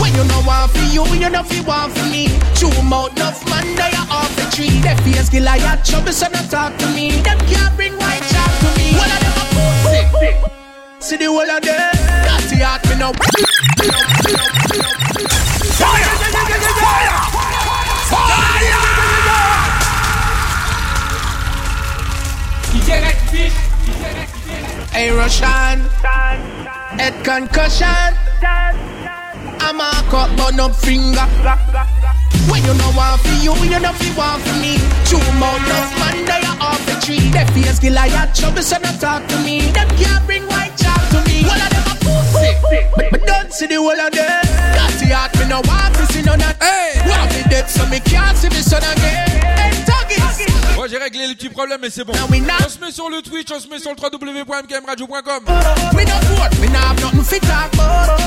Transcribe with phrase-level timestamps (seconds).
[0.00, 2.28] When you know want for you, you know fi want for me.
[2.54, 4.80] Two mouth enough man, they are off the tree.
[4.80, 7.20] They face Goliath, trouble so not talk to me.
[7.22, 8.94] Them can't bring white chalk to me.
[8.96, 10.02] One of them a pussy.
[11.00, 11.92] See the whole of them.
[12.26, 13.12] Dirty heart me no.
[15.78, 16.12] Fire!
[18.10, 18.52] Fire!
[24.92, 25.80] Hey Russian,
[26.98, 27.86] head concussion.
[28.42, 29.01] I'm
[29.70, 31.26] a cut but no finger.
[32.50, 34.78] When you know want for you, you know fi want for me.
[35.06, 37.30] Two mouth enough man, they are off the tree.
[37.30, 39.70] They face Goliath, trouble so not talk to me.
[39.70, 41.44] Them can't bring white chalk to me.
[41.46, 42.50] One of them a pussy,
[42.96, 44.42] but, but don't see the whole of them.
[44.74, 48.00] Dirty heart, me no want to see none of Hey, want me dead so me
[48.00, 49.28] can't see me son again.
[49.56, 50.61] Hey, Tuggies.
[50.88, 52.12] J'ai réglé les petits problèmes mais c'est bon.
[52.12, 55.44] On se met sur le Twitch, on se met sur le www.mkmradio.com.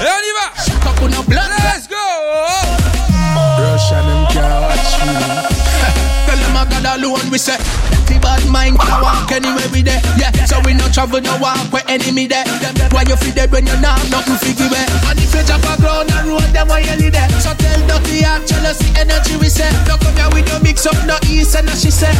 [0.01, 0.51] Et on y va.
[1.27, 1.95] Let's go.
[4.31, 4.71] Girl,
[8.05, 10.01] The bad mind can walk anywhere we there.
[10.17, 12.45] Yeah, so we no travel, no walk where enemy there.
[12.93, 14.87] Why you feel dead when you're not nothing give it?
[15.09, 17.29] And if you drop a ground and road, them why you there.
[17.41, 19.69] So tell Ducky and jealousy energy we say.
[19.87, 22.13] No come here with no mix up, no east and no she say.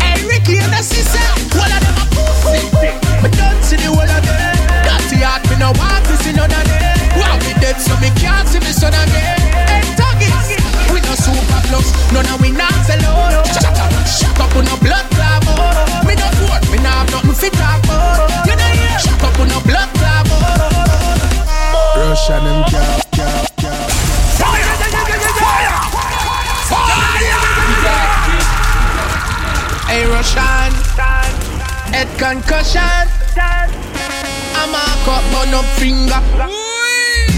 [0.00, 1.18] Hey Ricky and the sister,
[1.58, 2.92] one of them a pussy.
[3.20, 4.56] But don't see the whole of them.
[4.84, 6.98] Dirty heart, me no want to see none of them.
[7.18, 9.40] Wow, me dead so me can't see me son again.
[9.68, 9.81] Hey,
[11.12, 13.46] no super close, none of we not sell out.
[13.46, 15.44] Shut up, shut up, on no blood clot.
[16.06, 18.46] Me no vote, me no have nothing fit talk about.
[18.46, 20.26] You know yeah, shut up, on no blood clot.
[21.96, 23.90] Russian and can't, can't, can't.
[29.88, 30.72] Hey Russian,
[31.92, 33.04] head concussion.
[34.56, 36.61] I'm a cut but no finger.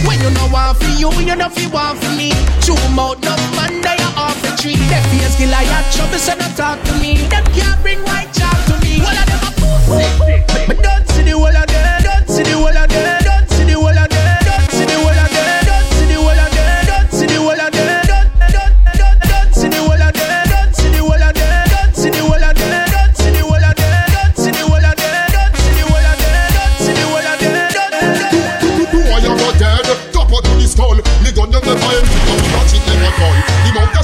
[0.03, 2.31] When you know want for you, you know fi want for me.
[2.61, 4.77] Two mouth no man, they are off the tree.
[4.91, 7.17] They face Goliath, trouble so don't talk to me.
[7.31, 9.01] Them can't bring white chalk to me.
[9.01, 12.03] One of them a pussy, but don't see the whole of them.
[12.03, 13.24] Don't see the whole of them.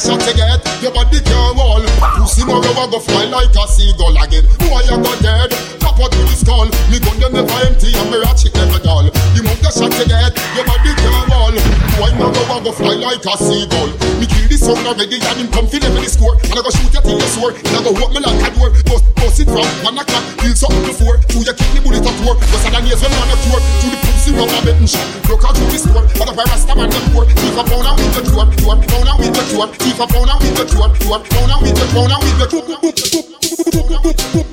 [0.00, 1.84] The amount of get, your body can't wall.
[2.16, 4.49] Pussy no you a go fly like a seagull again.
[4.72, 5.53] Why you go dead?
[5.77, 6.72] Top out to the skull.
[6.88, 9.12] Me gun you never empty, and me watch it never dull.
[9.12, 11.53] The amount of shots you get, your body can't wall.
[12.00, 13.93] Why no you a go fly like a seagull?
[14.16, 16.32] Me kill the sound already, and him come feel every score.
[16.49, 17.53] And I go shoot you till you sore.
[17.53, 18.72] And I go walk me like a door.
[18.88, 21.21] Bust, bust it from one o'clock till something before.
[21.28, 22.41] Two you kill the bullet at war.
[22.41, 23.61] Cause I done years when man a cure.
[23.61, 24.00] To the
[24.30, 25.22] pussy round a betting shot.
[25.24, 26.06] Broke out through the store.
[26.18, 27.24] But a rasta man them poor.
[27.24, 28.46] Thief a pound and with the drawer.
[28.46, 29.66] Drawer, pound and with the.
[29.78, 30.64] Thief a pound and with the
[31.50, 32.22] and with the and
[34.44, 34.50] the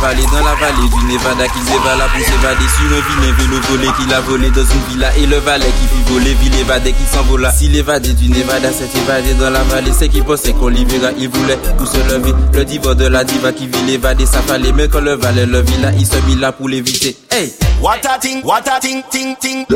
[0.00, 3.88] vallée, dans la vallée du Nevada qui s'évala pour s'évader sur un vilain vélo volé
[3.98, 7.04] qu'il a volé dans une villa et le valet qui fit voler, ville évadé qui
[7.04, 7.52] s'envola.
[7.52, 11.28] S'il évadé du Nevada s'est évadé dans la vallée, c'est qu'il pensait qu'on libéra, il
[11.28, 12.34] voulait pour se lever.
[12.52, 15.60] Le diva de la diva qui vit l'évader, ça fallait, mais quand le valet le
[15.60, 17.16] villa, il se mit là pour l'éviter.
[17.30, 17.52] Hey!
[17.80, 19.66] What a thing, what a thing, ting, ting.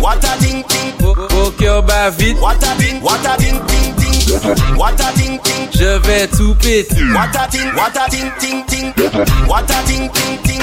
[0.00, 0.92] What a thing, ting.
[1.00, 4.05] Au cœur bat vite, What a thing, what a thing, ting, ting.
[4.76, 5.68] What a thing, ting.
[5.72, 6.96] je vais tout péter.
[7.14, 8.92] What a thing, what a thing, ting, ting.
[9.46, 10.60] What a thing, ting, ting.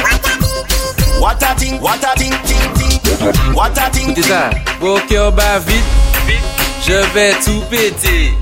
[1.19, 3.56] What a thing, what a thing, ting, ting.
[3.56, 4.30] What a thing, Écoutez ting.
[4.30, 4.50] ça,
[4.81, 5.83] au cœur bat vite,
[6.86, 8.33] je vais tout péter.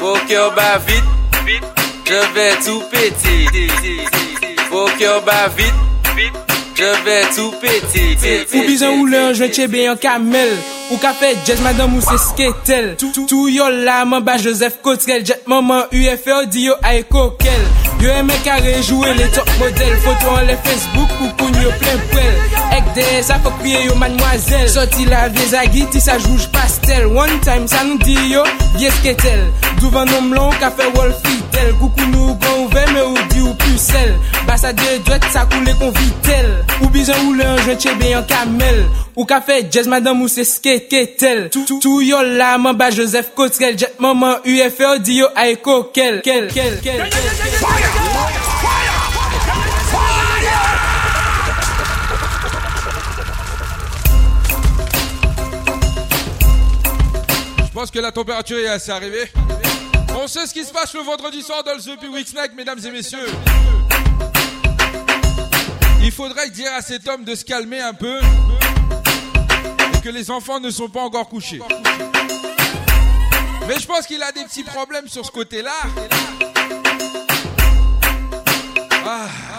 [0.00, 1.04] Au cœur bat vite,
[2.04, 3.68] je vais tout péter.
[4.70, 5.72] Au cœur bat vite,
[6.74, 8.46] je vais tout péter.
[8.54, 10.52] Ou bizan ou le an jwen chebe yon kamel
[10.92, 12.90] Ou ka fe jazz madame ou se sketel.
[13.00, 17.62] Tou yo la man ba Joseph Cotrel Jet maman UFO di yo ay kokel.
[18.02, 19.94] Yo eme kare rejoue le top model.
[20.04, 22.36] Foto an le Facebook pou koun yo plen prel.
[22.76, 27.08] Ek de sa fok priye yo manmwazel Soti la vie zagi ti sa jouj pastel.
[27.16, 28.44] One time sa nou di yo
[28.76, 29.48] vie sketel.
[29.80, 33.54] Douvan nom lon ka fe wolfi fidel Koukou nou gon ouve me ou di ou
[33.54, 34.16] pucelle.
[34.46, 36.48] Basa de dwet sa koule kon vitel
[36.82, 38.82] Ou bizan ou le an jwen chebe yon kamel
[39.14, 43.32] Ou ka fe jazz madame ou se sketel Tou tou yo la man ba Joseph
[43.38, 47.06] Cotrel Jet maman UFO di yo ay kokel kel, kel, kel, kel.
[57.64, 59.30] Je pense que la température est assez arrivée.
[60.24, 62.78] On sait ce qui se passe le vendredi soir dans le The Week Snack, mesdames
[62.86, 63.26] et messieurs.
[66.00, 68.20] Il faudrait dire à cet homme de se calmer un peu
[69.96, 71.60] et que les enfants ne sont pas encore couchés.
[73.66, 75.74] Mais je pense qu'il a des petits problèmes sur ce côté-là.
[79.04, 79.51] Ah.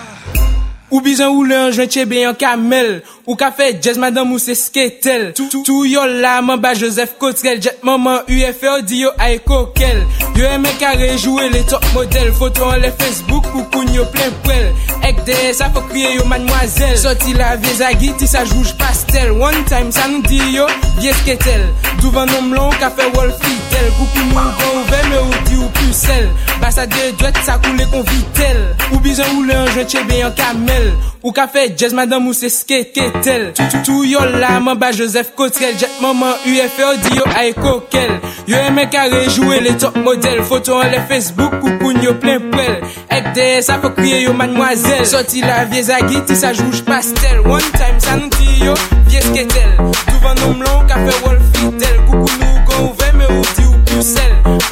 [0.94, 4.52] Ou bizan ou le anjwen chebe yon kamel Ou ka fe jazz madame ou se
[4.58, 5.32] sketel.
[5.38, 5.86] Tou tou.
[5.88, 10.04] Yo la man ba Joseph Cotrel Jet maman UFO di yo ay kokel.
[10.36, 14.34] Yo eme kare rejouwe le top model Foto an le Facebook pou koun yo plen
[14.44, 14.70] prel
[15.08, 17.00] Ek de sa fok kriye yo mademoiselle.
[17.00, 19.32] Soti la vie zagi ti sa jouj pastel.
[19.40, 20.68] One time sa nou di yo
[21.00, 21.64] vie sketel.
[22.04, 25.62] Douvan nom lon ou ka fe wol fidel Koukou nou kon ouve me ou di
[25.62, 26.28] ou pusel
[26.60, 28.66] Basa de dwet sa koule kon vitel.
[28.92, 30.83] Ou bizan ou le anjwen chebe yon kamel.
[30.84, 30.94] Kotrel
[31.24, 33.52] Ou ka fe jazz madame ou se skeketel
[33.86, 35.78] Tou yo la man ba Joseph Cotrel.
[35.80, 38.18] Jet maman UFO di yo ay kokel.
[38.48, 42.50] Yo eme kare rejoue le top model Foto an le Facebook ou koun yo plen
[42.52, 42.82] prel
[43.14, 45.08] Ek de sa fok kriye yo mademoiselle.
[45.08, 48.76] Soti la vie zagi ti sa jouj pastel One time sa nou ti yo
[49.08, 49.78] vie sketel
[50.10, 52.04] Touvan nom lan ka fe wol fidel.
[52.10, 52.53] Koukou nou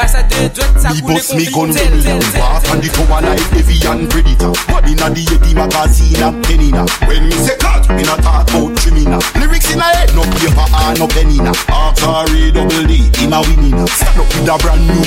[0.01, 0.56] Basa bust
[0.88, 2.01] me gun koule kon fi kon tel.
[2.01, 2.19] tel.
[2.19, 2.81] Tel Wap an
[3.21, 6.86] like Evian Predator Madi na di yeti magazine a penina.
[7.07, 7.56] When me say.
[7.57, 9.19] ka cut, me not talk about trimina.
[9.39, 11.54] Lyrics in a head, no paper or no penina.
[11.69, 13.88] Artery double D, him a winina.
[13.89, 15.04] Stand up with a brand new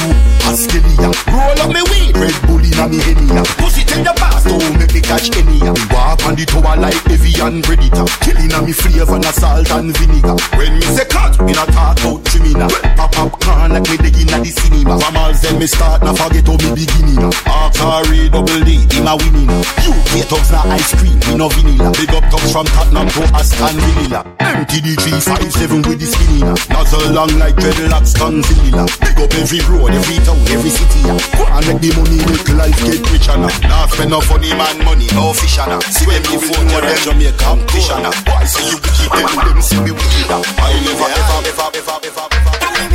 [0.49, 1.11] Askelia.
[1.31, 3.43] Roll up me weed, Red Bull inna me henna.
[3.59, 5.61] Pussy tell your boss, don't make me catch any.
[5.61, 8.07] Me walk on the tower like heavy and predator.
[8.21, 10.37] Killing a me flavor and salt and vinegar.
[10.57, 12.69] When me say cut, me not talk about trimina.
[12.97, 14.99] Pop popcorn like me dig inna the cinema.
[14.99, 17.25] From all them me start, now forget how me beginning.
[17.47, 19.51] Artery double D, him a winning.
[19.85, 21.91] UK thugs na ice cream, me no vanilla.
[21.93, 24.21] Big up thugs from Tottenham to Aston Villa.
[24.41, 26.41] MTD 357 with the skinny.
[26.73, 28.87] Nozzle long like dreadlocks, Godzilla.
[29.01, 31.01] Big up every road, every town, every city.
[31.05, 31.19] yeah.
[31.37, 33.53] Go and make the money, make life get richer now.
[33.67, 35.81] Now spend no funny man money, no fish now.
[35.91, 38.15] See when me phone you them Jamaica competition now.
[38.31, 40.43] Why say you wicked them, them see me wicked now.
[40.61, 42.94] I never ever, ever, ever, ever, ever.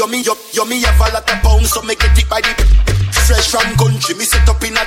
[0.00, 2.24] Yummy, up, yummy, have a lot of pounds, so make it deep.
[2.32, 2.48] by the
[3.28, 4.16] fresh from country.
[4.16, 4.80] Me set up in a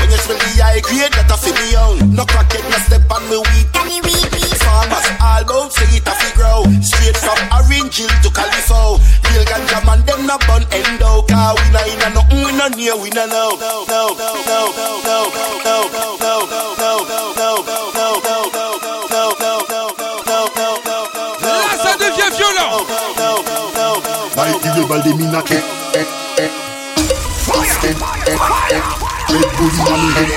[0.00, 2.16] when you smell the high grade, that a fit me own.
[2.16, 3.68] No crack it, no step on me weed.
[3.76, 4.56] Any weed, weed.
[4.64, 6.64] Farmers all bout say it a fi grow.
[6.80, 8.96] Straight from Orange Hill to Califo.
[9.28, 11.28] Real ganja man, them no bun endo.
[11.28, 13.52] Car we na inna nothing, we no near, we no know.
[13.60, 14.60] No, no, no, no,
[15.04, 15.60] no, no.
[15.60, 15.77] no.
[24.88, 25.64] Like the rebel, they mean a kick.
[29.28, 30.30] Red Bull in my head.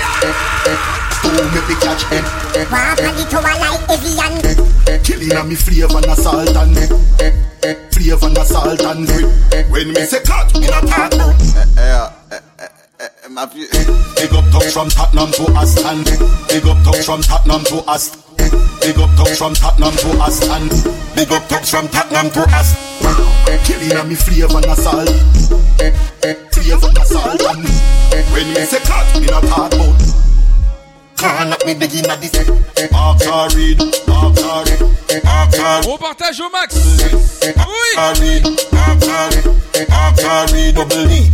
[1.15, 2.25] stew me fi catch them.
[2.71, 4.33] Walk on the tower like Evian.
[5.03, 6.75] Killing a me flavor and salt and
[7.93, 9.09] flavor and salt and.
[9.71, 11.37] When me say cut, me not talk about.
[14.15, 16.03] Big up talk from Tottenham to Aston.
[16.49, 18.30] Big up talk from Tottenham to Aston.
[18.81, 20.69] Big up thugs from Tottenham to Aston.
[21.15, 22.91] Big up thugs from Tottenham to Aston.
[23.65, 25.05] Killing a me flavor nasal.
[26.51, 27.31] Flavor nasal.
[28.13, 30.01] And when me say cut in a cardboard.
[31.17, 32.33] Can't me dig in a dick.
[32.91, 33.79] After read,
[34.09, 34.81] after read,
[35.23, 35.87] after read.
[35.87, 36.75] On partage au max.
[37.43, 38.31] Oui.
[40.73, 41.31] Double D,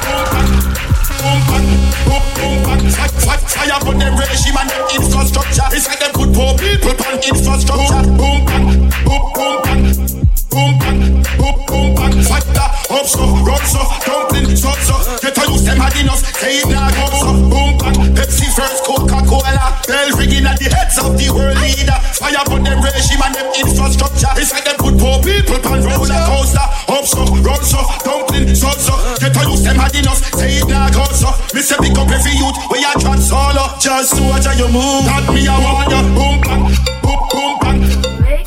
[0.00, 1.68] Boom bang,
[2.08, 5.68] boom boom bang, fire, fire, fire on them regime and infrastructure.
[5.72, 8.02] It's them put poor people on infrastructure.
[8.16, 8.66] Boom bang,
[9.04, 9.82] boom boom bang,
[10.48, 11.00] boom bang,
[11.36, 12.14] boom boom bang.
[12.24, 12.40] Fire
[12.90, 13.62] up so, run
[14.06, 14.96] dumpling so so.
[15.20, 16.72] Get a use them hard enough, say go.
[17.52, 19.80] Boom bang, Pepsi first, Coca-Cola.
[19.86, 21.98] Bell ringing at the heads of the world leader.
[22.16, 24.32] Fire on them regime and them infrastructure.
[24.40, 26.39] It's like them put poor people on roller coaster.
[30.00, 31.30] Enough, say it now go so.
[31.54, 33.64] Me say pick up every youth where you trans solo.
[33.78, 35.04] Just watch how you move.
[35.06, 36.02] Not me, I want you.
[36.16, 36.64] Boom bang,
[37.04, 37.80] boom boom bang,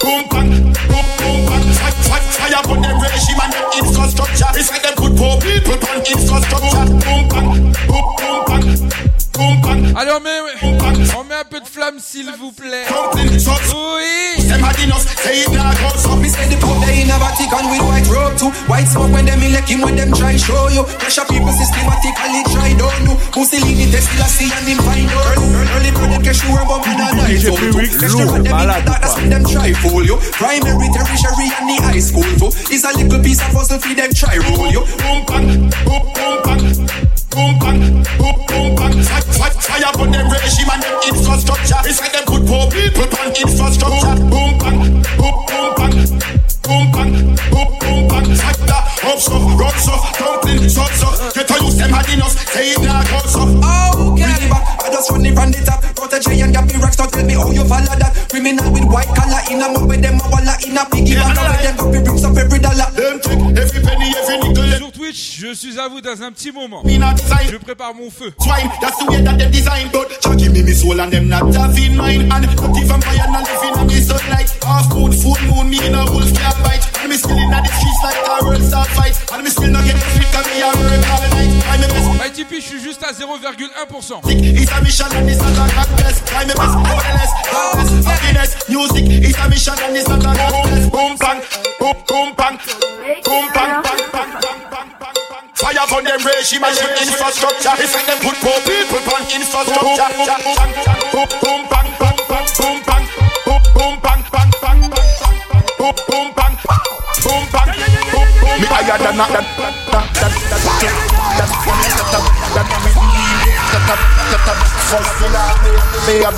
[0.02, 0.50] boom bang,
[0.90, 1.66] boom boom bang.
[1.78, 4.50] Fire, fire, fire on them regime and them infrastructure.
[4.58, 6.86] It's like them put poor people on infrastructure.
[7.06, 7.50] Boom bang,
[7.88, 8.66] boom boom bang,
[9.32, 9.82] boom bang.
[9.96, 10.73] Allez, on met,
[12.04, 12.86] s'il vous plaît.
[13.40, 13.96] So so.
[13.96, 14.44] Oui.
[14.48, 16.16] Them hard enough, say it now go so.
[16.18, 18.52] Me say the pop they in a Vatican with white robe too.
[18.68, 20.84] White smoke when them elect him when them try show you.
[21.00, 23.16] Pressure people systematically try don't know.
[23.36, 25.38] Mussolini test still a see and him find out.
[25.38, 27.56] Early, early brother cash you and bomb and a knife oh.
[27.56, 27.72] DJ out too.
[27.72, 30.04] Piwyx, Cash lourd, them and them in malade the dark, that's when them try fool
[30.04, 30.18] you.
[30.36, 32.52] Primary, tertiary and the high school too.
[32.68, 34.84] Is a little piece of puzzle for them try roll you.
[35.00, 37.82] Boom bang, boom boom bang, boom bang,
[38.18, 38.96] boom boom bang.
[39.04, 41.82] Fire, on them regime and them infrastructure.
[41.86, 44.16] It's like them put poor people on infrastructure.
[44.30, 45.96] Boom bang, boom boom bang,
[46.62, 47.14] boom bang,
[47.50, 48.28] boom boom bang.
[48.38, 51.10] Fire up so, run so, dumpling so so.
[51.34, 53.42] Get a use them hard enough, say it now go so.
[53.62, 54.50] Oh, okay.
[54.50, 55.82] I just run it from the top.
[55.96, 58.14] Protege and Gappy Rocks, now tell me how you follow that.
[58.30, 61.36] Criminal with white collar in a mug with them a walla in a piggy bank.
[61.38, 62.90] With them Gappy brings up every dollar.
[62.96, 64.53] Them trick, every penny, every nickel.
[65.14, 66.82] je suis à vous dans un petit moment.
[66.86, 68.34] Je prépare mon feu.
[82.26, 84.22] ITP, je suis juste à 0,1%.
[95.54, 100.10] Fire on them regime and them infrastructure like them put poor people on infrastructure
[101.14, 103.06] Boom, boom, bang, bang, bang, boom, bang
[103.46, 106.58] Boom, boom, bang, bang, bang, bang, bang, bang Boom, boom, bang,
[107.22, 107.70] boom, bang,
[108.10, 110.64] boom, boom Me higher than that, that, that, that, that,
[111.34, 111.50] that,
[113.84, 114.58] that, that,
[114.90, 115.74] First in army,
[116.10, 116.34] me a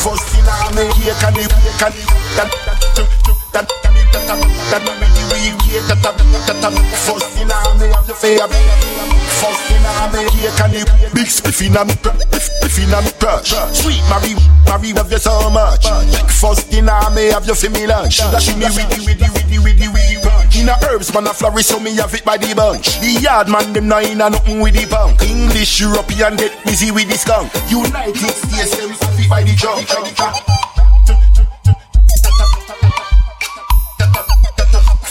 [0.00, 4.24] First in army, here can you, can you That, that, that, that, that, that,
[4.72, 8.48] that, me the real here That, that, that, that, First in army, have the fear.
[8.48, 11.94] First in army, here can you Big spliff in me,
[12.40, 14.32] spliff in me crush Sweet Mary,
[14.64, 15.84] Mary, have you so much?
[16.32, 18.18] First in army, have you for me lunch?
[18.32, 21.78] That she me widdy, widdy, widdy, widdy, widdy In a herbs, man, a flourish, so
[21.78, 23.00] me have it by the bunch.
[23.00, 25.20] The yard man, them not in a nothing with the punk.
[25.22, 27.52] English, European, get busy with the skunk.
[27.68, 30.71] United States, them have it by the junk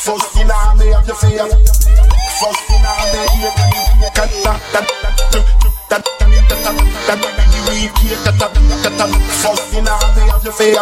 [0.01, 4.89] First in army, have you fear First in army, here can you can that that
[5.13, 5.45] that
[5.89, 6.41] that that
[8.97, 9.11] that
[9.45, 10.81] First in army, have you fear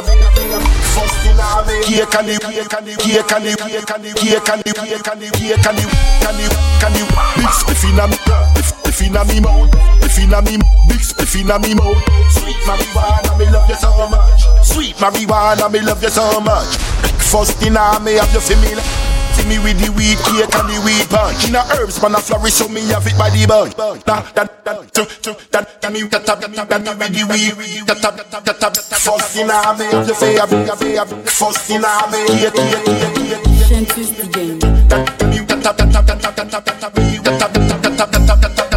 [0.95, 4.03] First in army, here can you here can you can you can you here can
[4.07, 5.88] you here can you here can you
[6.23, 6.47] can you
[6.79, 8.15] can you big spliff in a me
[8.63, 9.67] spliff in a me mouth
[9.99, 10.55] spliff in a me
[10.88, 11.99] big spliff in a me mouth
[12.31, 16.77] Sweet marijuana, me love you so much Sweet marijuana, me love you so much
[17.19, 19.08] First in army, have you feel me
[19.39, 21.48] see me with the weed cake and the weed punch.
[21.48, 23.75] In a herbs, man a flourish, so me have it by the bunch.
[23.75, 27.88] That that that that that that me that that that that with the weed.
[27.88, 31.12] That that that that first in a me, you say have have have.
[31.27, 33.48] First in a me, cake, cake, cake, cake.
[33.67, 34.60] Shentus the game.
[34.89, 37.98] That me that that that that that that that that me that that that that
[37.98, 38.69] that that that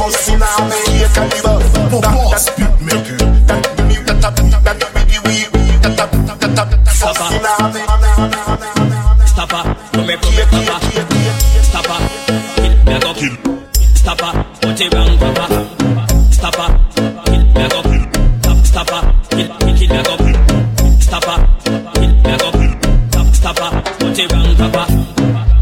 [0.00, 2.00] First in a me, cake and the bunch.
[2.00, 3.30] Boss beat maker.
[7.56, 8.08] First in a me.
[8.16, 9.60] Come papa.
[11.62, 11.98] Stopper,
[12.56, 13.34] kill me, go kill.
[13.94, 15.46] Stopper, put it wrong, papa.
[16.30, 18.04] Stopper, kill me, go kill.
[18.64, 20.14] Stopper, kill, me, go
[22.38, 23.32] go kill.
[23.32, 24.84] Stopper, put it wrong, papa.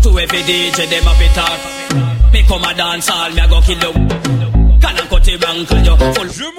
[0.03, 2.33] To every DJ, them up it out.
[2.33, 3.93] Me come a dance all, me I go kill you.
[4.81, 6.58] Can I cut it wrong, can you full?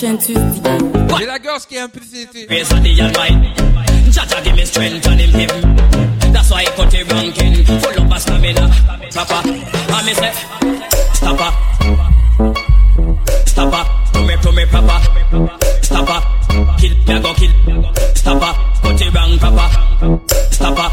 [0.00, 1.18] Je monte d'un the game.
[1.18, 2.46] J'ai la gorge qui est un peu sétée.
[2.48, 4.12] Raise on the almighty.
[4.12, 6.32] Jaja give me strength and him give.
[6.32, 7.64] That's why I cut it ranking.
[7.64, 8.70] Full up of stamina.
[9.12, 10.32] Papa, I me say,
[11.14, 11.50] stopper.
[13.46, 15.00] Stopper, come here, come here, papa.
[15.82, 16.20] Stopper,
[16.78, 17.50] kill me, I go kill.
[18.14, 19.66] Stopper, cut it wrong, papa.
[20.52, 20.90] Stopper,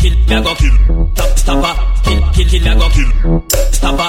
[0.00, 0.74] kill me, I go kill.
[1.14, 1.74] Stop, stopper,
[2.50, 3.44] kill, I go kill.
[3.72, 4.00] Stop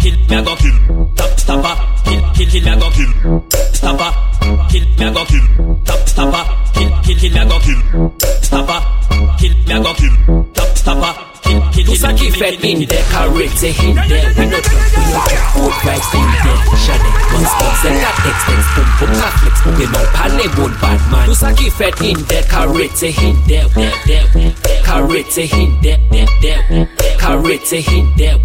[0.00, 1.10] kill, I go kill.
[1.16, 3.44] Stop, stop up, kill, kill, kill, I go kill.
[3.74, 5.80] Stop up, kill, I go kill.
[5.84, 8.14] Stop, stop up, kill, kill, kill, I go kill.
[8.42, 10.46] Stop up, kill, I go kill.
[10.54, 11.31] Stop, stop.
[11.72, 15.46] Tout sa ki fet in dek, karete in dek We no drop, we no drop,
[15.54, 19.56] good vibes in dek Shadek, guns, guns, and that text, text Boom, boom, ka flex,
[19.64, 21.26] boom, dem out, pane, good bad man.
[21.26, 26.30] Tout sa ki fet in dek, karete in dek, dek, dek Karete in dek, dek,
[26.40, 28.40] dek Karete in dek,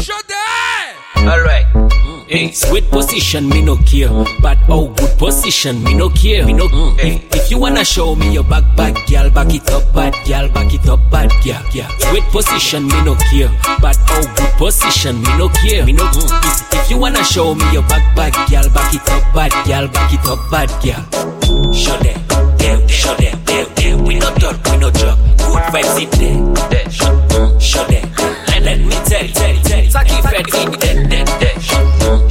[0.00, 1.26] Shut Shadek!
[1.26, 4.08] Alright Hey, sweet position, me no care.
[4.42, 6.44] But oh, good position, me no care.
[6.44, 6.66] Me no.
[6.66, 6.98] Mm.
[6.98, 10.48] If, if you wanna show me your back, bad girl, back it up, bad girl,
[10.48, 11.86] back it up, bad girl, yeah.
[11.98, 13.48] Sweet position, me no care.
[13.80, 15.86] But oh, good position, me no care.
[15.86, 16.02] Me no.
[16.02, 16.26] Mm.
[16.42, 19.86] If, if you wanna show me your back, bad girl, back it up, bad girl,
[19.86, 21.72] back it up, bad girl.
[21.72, 22.20] Show them,
[22.58, 23.96] there, show them, there, there.
[23.98, 25.18] We no talk, we no joke.
[25.38, 26.70] Good vibes in there.
[26.70, 26.86] there.
[26.90, 28.02] Mm, show, them.
[28.48, 29.90] Let, let me tell, tell, tell.
[29.90, 30.46] Saki fed
[30.90, 31.15] in there.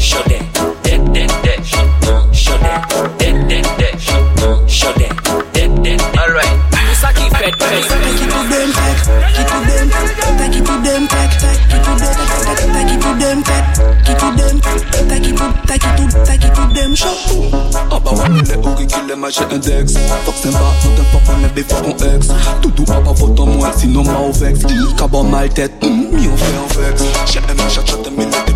[0.05, 0.45] Show them,
[0.83, 1.63] there, there, there.
[1.65, 2.81] Show them,
[3.17, 3.97] there, there, there.
[4.69, 5.97] Show them, there, there, there.
[6.21, 6.53] Alright.
[7.01, 8.03] Saki fed, fed, fed.
[8.05, 9.01] Take it to them, take,
[9.33, 9.89] take it to them,
[10.37, 13.67] take it to them, take, take it to them, take, take it to them, take,
[14.05, 14.55] take it to them,
[15.09, 17.65] take it to, take it to, take it to them, show.
[18.05, 19.93] Bah ouais, les hooks qui les matchent index
[20.25, 22.27] Fuck c'est pas, nous t'aimes pas qu'on est des fois ton ex
[22.61, 24.59] Tout doux à pas vote en moi, sinon ma au vex.
[24.95, 27.03] Cabot mal tête, mi on fait un vex.
[27.25, 28.54] J'ai aimé chat chat, mais là des big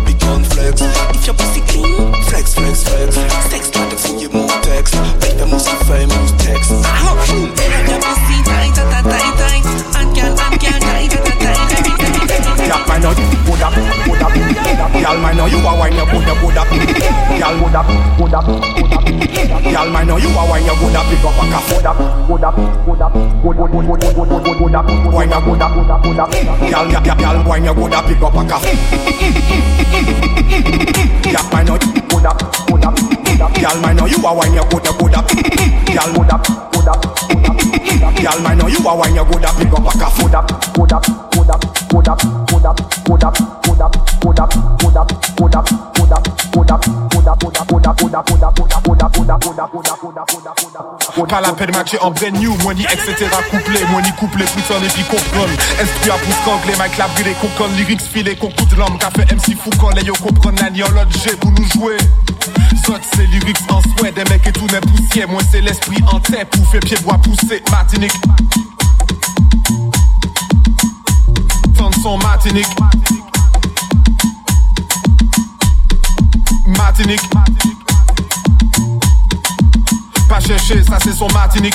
[0.76, 3.50] flex If your pussy clean, flex, flex, flex.
[3.50, 3.69] Sex,
[15.00, 16.68] Girl, man, know you a wine, you good up, good up.
[16.68, 17.88] Girl, good up,
[18.20, 19.62] good up, up.
[19.64, 21.96] Girl, man, know you a wine, you good up, big up a car, good up,
[22.28, 24.84] good up, good up, good, good, good, good, good, good, good, up.
[25.10, 26.30] Wine, you good up, good up, good up.
[26.30, 28.60] Girl, girl, girl, wine, you good up, big up a car.
[31.32, 32.36] Girl, man, know you good up,
[32.68, 33.52] good up, good up.
[33.56, 35.26] Girl, man, know you a wine, you good up, good up.
[35.26, 36.44] Girl, good up,
[36.76, 38.14] good up, good up.
[38.20, 40.44] Girl, man, know you a wine, you good up, big up a car, good up,
[40.76, 42.76] good up, good up, good up, good up,
[43.08, 43.34] good up,
[43.64, 44.59] good up, good up,
[51.28, 53.26] Pas la peine matcher en brand new, money etc.
[53.50, 55.52] Couplé, money couplé, plus en épi comprendre.
[55.80, 59.56] Instruit à pouce anglais, Mike la brûlé, concorde, lyrics filé, concours de l'homme, café MC
[59.56, 61.96] Foucan, les yo comprendre, l'année en l'autre pour nous jouer.
[62.84, 66.20] Sot se lyrics en an swè, de mèk etou nè poussye Moi c'est l'esprit en
[66.20, 68.12] tè, pou fè piè bwa pousse Matinik
[71.76, 73.19] Tan son Matinik
[76.76, 77.20] Martinique.
[80.28, 81.74] Pas chercher, ça c'est son Martinique.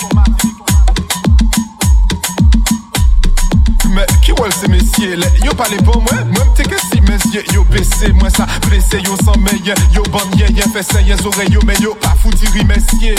[3.89, 5.25] Mais qui wèl se mesye le?
[5.45, 9.39] Yo pale pou mwen, mwen mte kesi mesye Yo bese mwen sa, blese yo san
[9.39, 13.15] meyen Yo banyeyen, fese yen zore yo Men yo pa fouti rimesye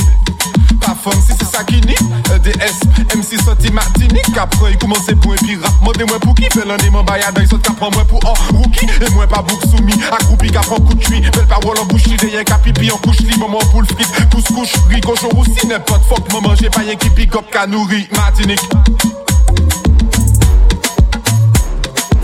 [0.80, 1.94] Parfum si se sakini,
[2.34, 2.78] EDS,
[3.16, 7.46] MC soti martini Kaproy koumanse pou epi rap, mode mwen pou ki Felande mwen bayaday,
[7.50, 11.46] sot kapran mwen pou an rouki E mwen pa bouk soumi, akoupi kapran koutui Bel
[11.50, 16.10] parol an bouchli, deyen kapipi an kouchli Maman pou l'frit, kous kouch, rikochon roussi Nepot
[16.10, 18.68] fok mwen manje, payen ki pick up ka nouri Martinique.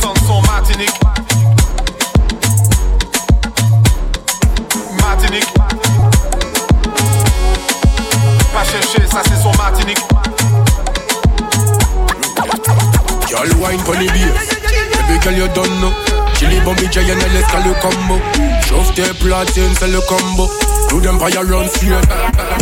[0.00, 1.11] Tanson Martinique.
[13.42, 14.30] All wine pon the beer.
[15.02, 15.90] Baby girl you don't know.
[16.38, 18.22] Chili bombi giant and let's call you combo.
[18.70, 20.46] Shove the platin, sell you combo.
[20.86, 21.66] Do them fire your run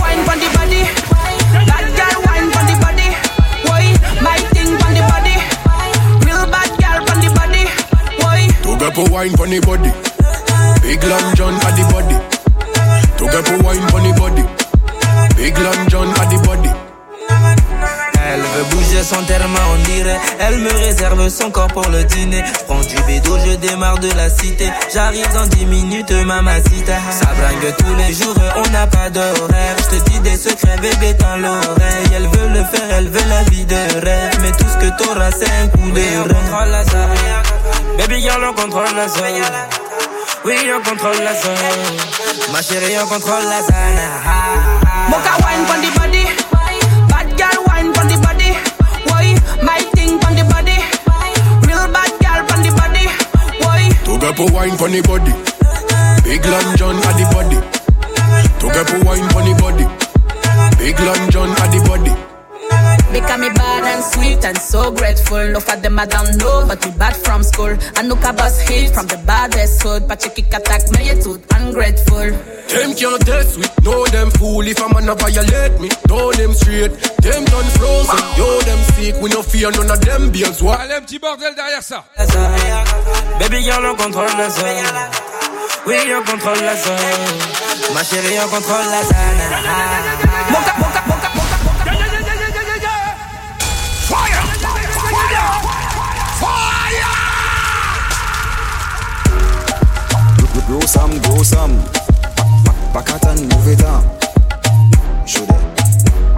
[0.01, 0.81] Wine pon the body.
[1.69, 3.09] Bad girl wine pon the body.
[3.69, 3.93] Boy,
[4.25, 5.37] my thing pon the body.
[6.25, 7.65] Real bad girl Pon the body.
[8.17, 8.41] Boy
[8.81, 9.93] get girl wine pon the body.
[10.81, 12.17] Big long John for the body.
[13.21, 14.45] To get girl wine pon the body.
[15.37, 16.73] Big long John for the body.
[18.33, 20.21] Elle veut bouger son terme, on dirait.
[20.39, 22.45] Elle me réserve son corps pour le dîner.
[22.69, 24.71] Prends du bédo, je démarre de la cité.
[24.93, 26.99] J'arrive dans 10 minutes, mamacita.
[27.11, 29.77] Ça bringue tous les jours, on n'a pas d'horaire.
[29.79, 32.11] Je te dis des secrets, bébé, dans l'oreille.
[32.15, 34.39] Elle veut le faire, elle veut la vie de rêve.
[34.43, 36.29] Mais tout ce que t'auras, c'est un coup de rêve.
[36.29, 37.99] contrôle la zone.
[37.99, 39.43] Baby girl, on contrôle la zone.
[40.45, 42.51] Oui, on contrôle la zone.
[42.53, 44.51] Ma chérie, on contrôle la zone.
[45.11, 45.67] Mocha wine
[54.31, 55.33] Get pour wine pon the body.
[56.23, 57.59] Big Long John at the body.
[58.61, 59.87] To get pour wine pon the body.
[60.79, 62.30] Big Long John at the body
[63.13, 65.51] Because me bad and sweet and so grateful.
[65.53, 67.77] No for them I don't know, but we bad from school.
[67.97, 70.07] I know bus hit from the baddest hood.
[70.07, 72.31] But you kick attack me, you too ungrateful.
[72.71, 76.55] Them can't test we, know them fool If a man a violate me, know them
[76.55, 80.79] straight Them done frozen, yo them sick We no fear none of them beers, what?
[80.79, 82.05] Allez, un petit bordel derrière ça.
[83.41, 84.67] Baby girl, on contrôle la zone.
[85.87, 86.97] Oui, on contrôle la zone.
[87.93, 90.90] Ma chérie, on contrôle la zone.
[100.71, 101.75] Grow some, grow some.
[102.95, 104.07] Back out and move it on.
[105.27, 105.59] Show them.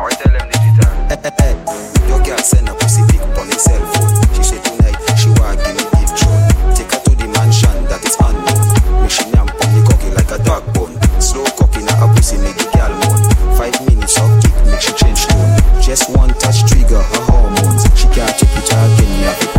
[0.01, 0.89] I tell them digital.
[1.13, 2.09] Hey, hey, hey.
[2.09, 4.09] Your girl send a pussy pic on his cell phone.
[4.33, 6.49] She say tonight she want give me deep throat.
[6.73, 9.05] Take her to the mansion that is unknown.
[9.05, 10.97] Make she nyam on the cocky like a dog bone.
[11.21, 13.21] Slow cocky na a pussy make the girl moan.
[13.61, 15.61] Five minutes of kick make she change tone.
[15.85, 17.85] Just one touch trigger her hormones.
[18.01, 19.13] She can't take it again.
[19.13, 19.52] Me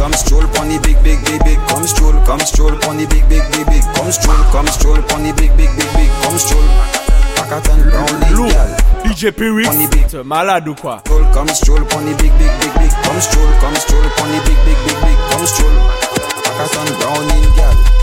[0.00, 1.58] Come stroll pon the big, big, big, big.
[1.68, 3.84] Come stroll, come stroll pon the big, big, big, big.
[3.92, 6.08] Come stroll, come stroll pon the big, big, big, big.
[6.24, 6.64] Come stroll.
[7.36, 8.70] Pack and round in, girl.
[9.04, 9.68] DJ Piwyx,
[10.08, 12.90] t'es malade ou quoi Stroll, come stroll the big, big, big, big.
[13.04, 15.18] Come stroll, come stroll pon the big, big, big, big.
[15.32, 15.76] Come stroll.
[16.48, 17.99] Pack and brown in, girl.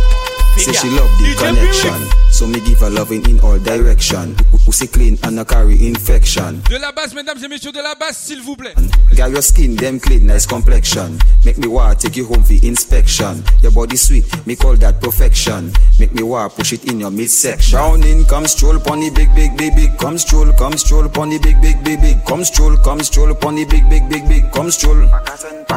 [0.58, 2.28] Say she love the connection.
[2.32, 4.36] So me give her loving in all direction.
[4.66, 6.62] Pussy clean and no carry infection.
[6.70, 8.74] De la base, mesdames et messieurs, de la base, s'il vous plaît.
[9.16, 11.18] Girl, your skin them clean, nice complexion.
[11.46, 13.44] Make me want take you home for inspection.
[13.62, 15.72] Your body sweet, me call that perfection.
[16.00, 17.78] Make me want push it in your midsection.
[17.78, 19.98] Brown in, come stroll pon the big, big, big, big.
[19.98, 22.26] Come stroll, come stroll pon the big, big, big, big.
[22.26, 24.52] Come stroll, come stroll pon the big, big, big, big.
[24.52, 25.08] Come stroll.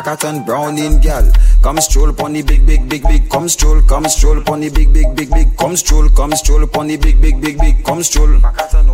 [0.06, 1.30] And brown in, girl.
[1.62, 3.28] Come stroll pon the big, big, big, big.
[3.28, 5.56] Come stroll, come stroll pon the big, big, big, big.
[5.56, 7.84] Come stroll, come stroll pon the big, big, big, big.
[7.84, 8.40] Come stroll.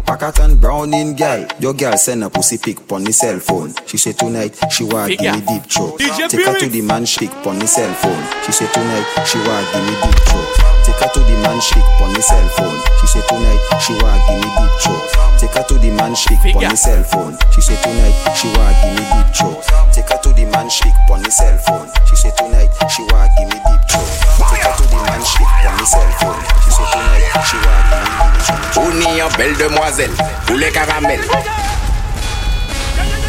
[0.05, 1.47] Packet and brown in, girl.
[1.61, 3.75] Your girl send a pussy pic pon the cell phone.
[3.87, 5.99] She say tonight she want give me deep throat.
[5.99, 8.43] Take her to the man shake pon the cell phone.
[8.45, 10.76] She say tonight she want give me deep throat.
[10.87, 12.79] Take her to the man shake pon the cell phone.
[13.03, 15.03] She say tonight she want give me deep throat.
[15.35, 17.35] Take her to the man shake pon the cell phone.
[17.51, 19.67] She say tonight she want give me deep throat.
[19.91, 21.91] Take her to the man shake pon the cell phone.
[22.07, 24.07] She say tonight she want give me deep throat.
[24.47, 26.43] Take her to the man shake pon the cell phone.
[26.63, 28.87] She say tonight she want give me deep throat.
[28.87, 30.15] Ouni en belle demoiselle,
[30.47, 31.19] poulet caramel?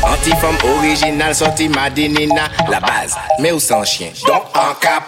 [0.04, 4.12] Anti-femme originale sorti Madinina, la base, mais où sans chien.
[4.28, 5.02] Donc en cas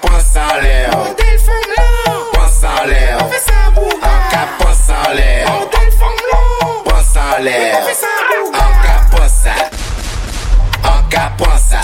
[2.59, 3.17] pense en l'air.
[3.17, 3.99] Pense en l'air.
[4.09, 5.47] En cas pense en l'air.
[6.85, 7.77] Pense en l'air.
[8.53, 9.55] En cas pense ça.
[10.83, 11.81] En cas pense ça.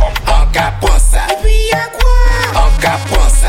[0.00, 1.26] En cas pense ça.
[2.54, 3.48] En cas pense ça.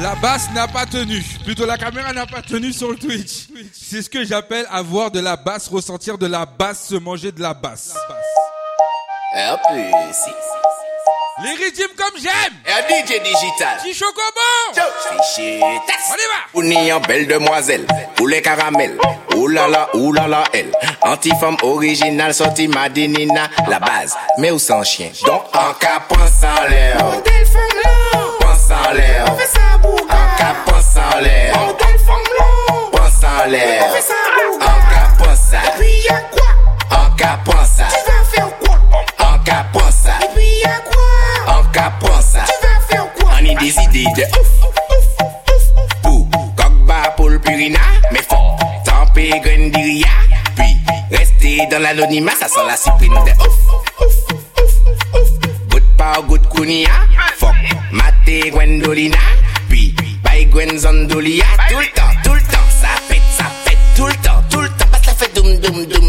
[0.00, 1.24] La basse n'a pas tenu.
[1.44, 3.48] Plutôt la caméra n'a pas tenu sur le Twitch.
[3.72, 7.40] C'est ce que j'appelle avoir de la basse, ressentir de la basse, se manger de
[7.40, 7.94] la basse.
[9.36, 10.30] Un peu, si.
[11.42, 12.54] Les rythmes comme j'aime.
[12.68, 13.78] Un DJ digital.
[13.82, 14.80] Petit chocobo.
[15.10, 16.78] Fichier, On y va.
[16.78, 18.96] Ouni en belle demoiselle, poulet caramel.
[19.34, 20.70] Ouh là là, ouh là là, elle.
[21.02, 25.10] Anti-femme originale sortie Madinina, la base, mais où sans chien?
[25.26, 26.96] Donc en cas pense en l'air.
[28.38, 29.24] Pense en l'air.
[29.28, 31.54] En cas pense en l'air.
[32.92, 33.84] Pense en l'air.
[34.60, 35.58] En cas pense ça.
[36.92, 38.03] En cas pense ça.
[39.44, 40.18] En cas pense ça.
[41.46, 42.44] En cas pense ça.
[43.26, 44.48] On a des idées de ouf.
[46.02, 46.26] Pour
[46.56, 47.78] coq bas pour le purina,
[48.10, 48.58] mais fort.
[48.86, 50.06] Tempé grendiria.
[50.56, 50.78] Puis
[51.10, 53.58] rester dans l'anonymat, ça sent la cyprine de ouf.
[55.68, 56.88] Good power, good kunia.
[57.36, 57.54] Fuck,
[57.92, 59.18] Mate Gwendolina.
[59.68, 61.44] Puis, by Gwen Zandolia.
[61.68, 63.76] Tout le temps, tout le temps, ça pète, ça pète.
[63.94, 64.86] Tout le temps, tout le temps.
[64.90, 66.03] Basse la fait doum doum doum.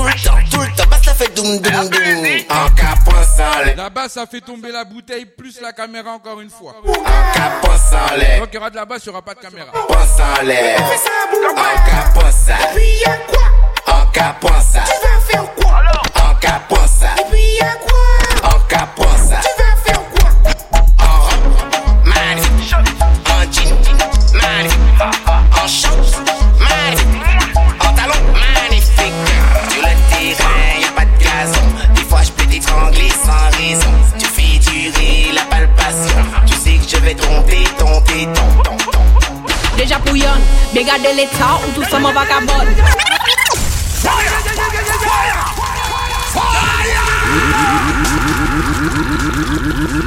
[0.00, 0.88] Tout le temps, tout le temps.
[0.88, 2.26] Basse la fait doum doum doum.
[2.48, 6.74] En capant sans basse, ça fait tomber la bouteille plus la caméra encore une fois.
[6.86, 8.40] En capant sans l'air.
[8.40, 9.70] Donc il y aura de la basse, il n'y aura pas de caméra.
[9.74, 10.80] En l'air.
[10.80, 12.54] En capant ça.
[12.54, 13.94] Et puis y'a quoi?
[13.94, 14.80] En capant ça.
[14.86, 15.82] Tu vas faire quoi?
[16.16, 17.08] En capant ça.
[17.18, 18.48] Et puis y'a quoi?
[18.48, 19.40] En capant ça.
[19.42, 20.30] Tu vas faire quoi?
[20.98, 21.58] En robe,
[22.06, 22.74] magnifique.
[23.28, 23.76] En jean,
[24.32, 25.02] magnifique.
[25.62, 26.29] En shorts,
[30.20, 31.66] Sur le terrain, y'a pas de gazon.
[31.94, 33.90] Des fois je peux t'étrangler sans raison.
[34.18, 36.18] Tu fais durer la palpation.
[36.46, 38.42] Tu sais que je vais tromper ton téton.
[38.62, 39.76] ton, ton.
[39.78, 40.42] Déjà pouillonne,
[40.74, 42.68] bien garder l'état ou tout ça m'en vagabonde.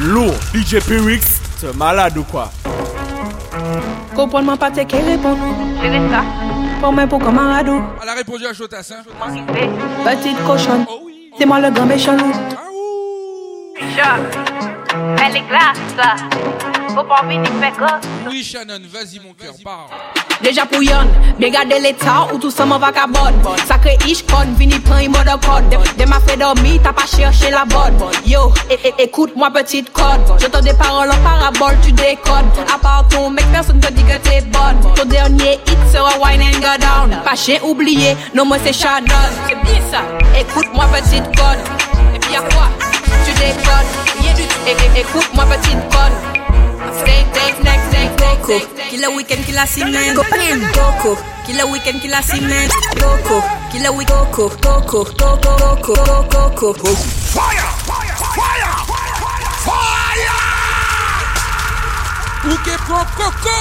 [0.03, 2.51] Lourd, DJ Pyrix, t'es malade ou quoi?
[4.15, 5.35] Comprends-moi pas t'es qu'elle répond.
[5.81, 6.42] Je
[6.83, 6.89] reste là.
[6.89, 7.69] Pour moi, pour camarade.
[8.01, 9.03] Elle a répondu à Chotassin.
[10.03, 10.85] Petite cochonne.
[11.37, 12.31] C'est moi le grand méchant loup.
[15.25, 16.72] Elle est glace.
[16.95, 17.99] Faut pas envie de faire.
[18.29, 19.89] Oui, Shannon, vas-y, mon cœur, parle.
[20.43, 21.07] Deja pou yon,
[21.39, 25.07] be gade l'etat ou tout ça man vaka bod Sakre ish kod, vini pran yi
[25.07, 28.51] moda kod De ma fe dormi, t'as pas cherché la bod Yo,
[28.99, 33.29] écoute moi petite kod Je te des paroles en parabole, tu décodes À part ton
[33.29, 34.93] mec, personne te dit que t'es bonne.
[34.95, 37.21] Ton dernier hit sera wine and go down.
[37.23, 39.31] Pas chien oublié, non moi c'est Shannon.
[39.47, 40.01] C'est bien ça,
[40.37, 41.59] écoute moi petite kod
[42.15, 42.67] Et puis à quoi,
[43.25, 44.03] tu décodes
[44.95, 46.22] Écoute moi petite bonne
[46.93, 50.13] Stay, stay, next, next, next, Coco, kila weekend kila semaine
[50.73, 55.51] Coco, kila weekend kila semaine Coco, kila week Coco, Coco, Coco,
[55.81, 56.89] Coco, Coco, Coco.
[62.45, 63.57] Ou que prend Coco!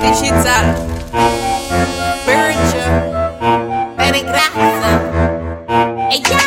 [0.00, 0.74] Des shit sale
[2.24, 2.56] Bird
[3.96, 4.92] Peligrosa
[6.10, 6.40] Ey ya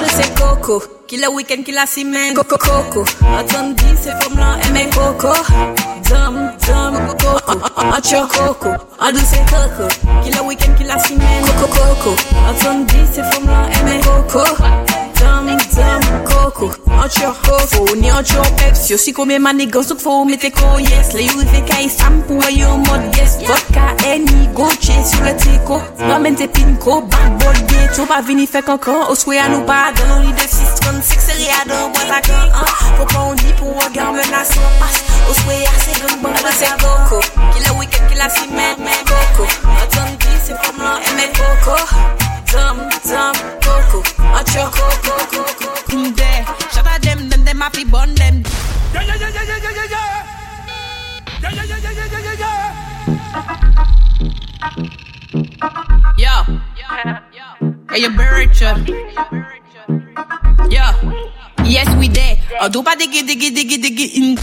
[0.00, 3.04] Yo c'est Coco Kila weekend kila semaine Coco, Coco
[3.38, 5.32] Attendez ces femmes-là aimer Coco
[6.08, 7.38] Dum, dum, Coco
[7.92, 9.86] Acho Coco Adou c'est Coco
[10.24, 12.16] Kila weekend kila semaine Coco, Coco
[12.48, 14.44] Attendez ces femmes-là aimer Coco
[15.24, 16.70] Dum, dum, Coco.
[17.02, 18.92] Acho Coco Ni acho Pepsi.
[18.92, 21.14] Yo si come manigan Souk fo mette ko yes.
[21.14, 23.38] Le you fe kay sample Where you mod yes.
[23.46, 28.04] Vodka, Henny, Goche Sur le teco Ramen te pinko Bad boy ghetto.
[28.06, 31.90] Pa vini fek ankon Oswe a nou pa Don li de 636 Seri a don
[31.90, 32.52] bois a kan
[32.98, 35.02] Faut pas on dit pour regard menace on passe.
[35.30, 37.20] Oswe a se gun bon Ado se Coco.
[37.54, 39.48] Kila weekend kila semaine Men Coco.
[39.80, 42.23] Attends di se fom lan eme Coco
[42.54, 43.98] Dum, dum, Coco
[44.38, 46.46] Acho Coco, Coco Boom there.
[46.70, 48.42] Shout out them, them, them happy bun them.
[48.94, 50.22] Yeah, yeah, yeah, yeah, yeah, yeah, yeah, yeah.
[51.42, 52.84] Yeah, yeah, yeah, yeah, yeah, yeah, yeah, yeah.
[56.16, 56.34] Yo.
[57.90, 58.54] Hey, you bird
[59.86, 60.80] Yo.
[61.64, 62.36] Yes, we there.
[62.60, 64.36] Oh, do pas diggy, diggy, diggy, diggy in.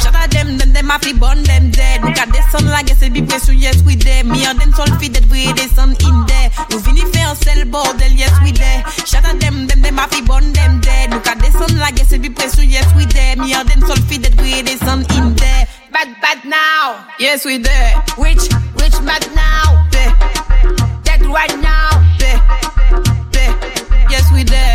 [0.00, 2.00] Shout out them, them, them happy bun them there.
[2.00, 4.24] Look at the sun like it's a big place, yes, we there.
[4.24, 6.50] Me and them sol feed that we the sun in there.
[6.70, 8.84] Nous vini faire un sel bordel, yes, we there.
[9.04, 11.08] Shout out them, them, them happy bun them there.
[11.08, 13.36] Look at the sun like it's a big place, yes, we there.
[13.36, 15.68] Me and them sol feed that we the sun in there.
[15.92, 17.08] Bad, bad now.
[17.18, 17.92] Yes, we there.
[18.16, 18.44] Which,
[18.76, 19.88] which bad now?
[19.90, 22.04] Dead right now.
[24.10, 24.67] Yes, we there.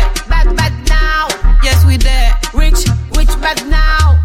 [2.54, 2.86] Rich,
[3.16, 4.22] rich bad now.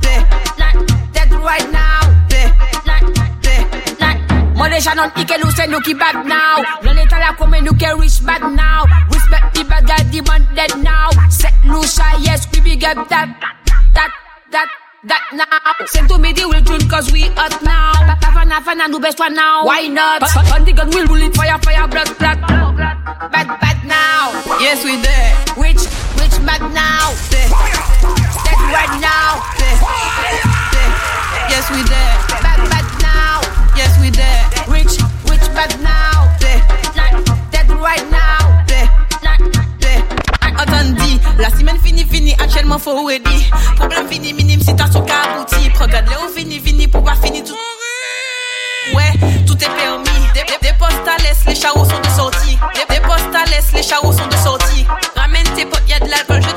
[0.57, 1.99] Not dead right now.
[2.29, 2.53] There.
[2.85, 3.65] Not there.
[3.99, 4.55] Not.
[4.55, 6.63] Moi déjà non ike c'est nous qui bad now.
[6.83, 8.85] Dans l'état là comme nous qui rich bad now.
[9.11, 11.09] Respect the bad guy, the man dead now.
[11.29, 13.29] Set loose, ah, yes, we big up that,
[13.95, 14.11] that,
[14.51, 14.67] that.
[15.05, 17.93] That now, send to me the will tune cause we hot now.
[18.19, 19.65] Tafana fana do best one now.
[19.65, 20.21] Why not?
[20.53, 22.41] On the gun will bullet fire fire blood blood.
[23.31, 24.27] Bad bad now.
[24.59, 25.33] Yes we there.
[25.55, 25.79] Which
[26.19, 27.15] which bad now?
[27.31, 28.18] There.
[28.71, 29.41] Right now.
[31.49, 32.15] Yes we there.
[32.41, 33.41] Bad bad now.
[33.75, 34.43] Yes we there.
[34.67, 36.29] Which which bad now?
[36.39, 38.65] Dead right now.
[40.62, 43.49] Attendez, la semaine finie, finie, actuellement faut ready.
[43.77, 45.71] Problème fini, minime, si t'as son cas abouti.
[45.79, 47.55] Regarde, Léo fini, fini, pour pas finir tout?
[48.93, 49.13] Ouais,
[49.47, 50.10] tout est permis.
[50.34, 52.60] Des, des, des postes à l'est, les charros sont de sortie.
[52.75, 54.86] Des, des postes à l'est, les charros sont de sortie.
[55.15, 56.49] Ramène tes potes, y'a de l'alcool, je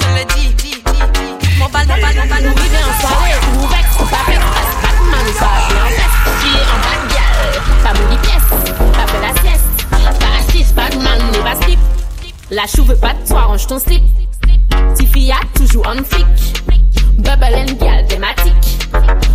[1.62, 5.22] nous en soirée Ou pas passe pas en
[6.42, 7.52] j'ai en van gal
[9.06, 11.78] fait la sieste Pas Batman, nous slip
[12.50, 14.02] La chou veut pas de toi, range ton slip
[14.96, 16.26] Tiffy a toujours en flic
[17.18, 18.88] Bubble and gal, thématique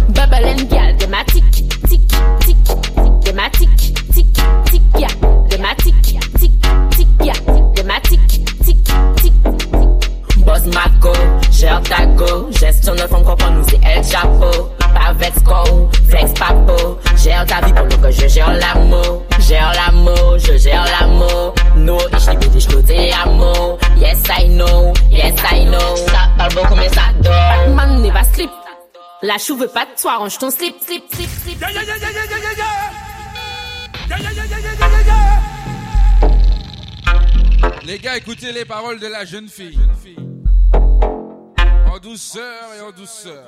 [0.09, 2.01] Bubble and gal, thématique Tic,
[2.41, 2.57] tic,
[3.23, 4.27] thématique Tic,
[4.65, 4.81] tic,
[5.49, 6.17] thématique
[10.57, 11.13] Boss Mako,
[11.51, 12.49] gère ta go.
[12.51, 16.97] Gestion de fonds comprend nous c'est El Chapeau Pas vex go, flex papo.
[17.15, 19.23] Gère ta vie pendant que je gère l'amour.
[19.47, 21.53] Gère l'amour, je gère l'amour.
[21.75, 25.95] No, ich liebe dich nur te amo Yes I know, yes I know.
[25.95, 27.33] Ça parle beaucoup mais ça dort.
[27.33, 28.49] Batman ne va slip.
[29.21, 31.63] La chou veut pas de toi, range ton slip, slip, slip, slip.
[37.83, 39.77] Les gars, écoutez les paroles de la jeune fille.
[41.97, 42.43] En douceur
[42.77, 43.43] et en douceur.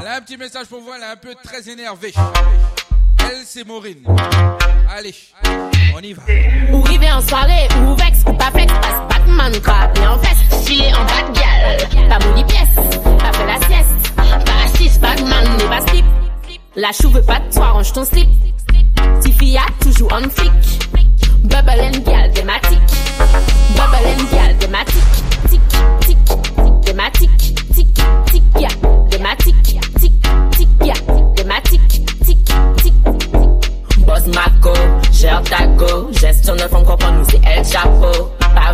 [0.00, 2.14] Elle a un petit message pour vous, elle est un peu très énervée.
[3.18, 4.04] Elle, c'est Maureen.
[4.96, 5.14] Allez,
[5.96, 6.22] on y va.
[6.72, 10.94] Ou river en soirée, ou vex, ou pas flex, passe Batman, et en fesse, chier
[10.94, 12.08] en bas de gueule.
[12.08, 14.14] Pas mouli pièce, pas fait la sieste.
[14.14, 16.04] Pas assis, Batman, ne va slip.
[16.76, 18.28] La chou veut pas de toi, range ton slip.
[19.20, 20.52] Tiffy a toujours en flic.
[21.42, 22.78] Bubble and gal, thématique.
[23.74, 25.02] Bubble and gal, thématique.
[26.98, 27.54] Tic, tic, thématique.
[27.74, 27.86] Tic,
[28.26, 28.68] tic, ya,
[29.08, 29.80] thématique.
[30.00, 30.12] Tic,
[30.50, 30.94] tic, ya,
[31.36, 31.88] thématique.
[32.26, 32.38] Tic,
[32.82, 32.94] tic.
[34.04, 34.72] Boss Mako,
[35.12, 38.30] gère ta go Gestion de fonds comprend nous c'est El Chapeau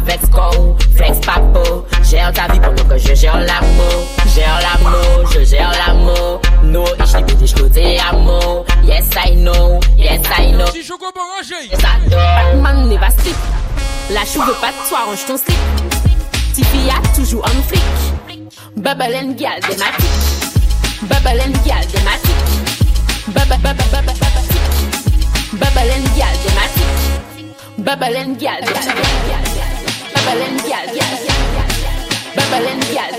[0.06, 5.44] vex go, flex papo Gère ta vie pendant que je gère l'amour Gère l'amour, je
[5.44, 10.66] gère l'amour No, ich liebe dich nur te amo Yes I know, yes I know
[10.66, 11.68] Petit choco orangé
[12.10, 13.36] Batman ne va slip.
[14.10, 16.03] La chou veut pas de toi, range ton slip.
[16.54, 17.82] Ti fiya toujou an flik
[18.78, 20.14] Babalen gyal dematik
[21.10, 22.38] Babalen gyal dematik
[25.58, 26.94] Babalen gyal dematik
[27.82, 28.62] Babalen gyal
[30.14, 30.86] Babalen gyal
[32.38, 33.10] Babalen gyal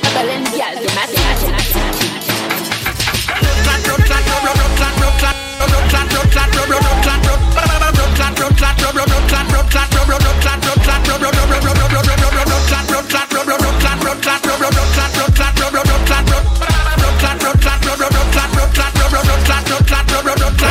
[0.00, 1.22] Babalen gyal dematik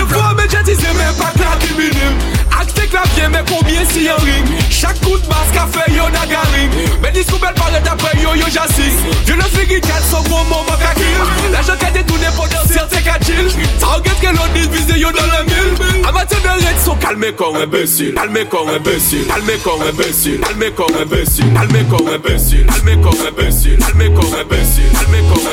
[0.01, 4.19] Informe, já dizem, é pra cá que menino Ak se klavye men koumye si yon
[4.21, 8.49] ring Chak kout bas ka fe yon agaring Men dis koubel paret apre yo yo
[8.53, 11.23] jasis Violence li gitkan son gwo mouman ka kil
[11.55, 13.49] La jok a detounen potansiyel se ka chil
[13.81, 17.57] Sa anget ke londis vize yo nan la mil Amatyen de red son kalme kon
[17.63, 23.25] imbesil Kalme kon imbesil Kalme kon imbesil Kalme kon imbesil Kalme kon imbesil Kalme kon
[23.25, 25.49] imbesil Kalme kon imbesil Kalme kon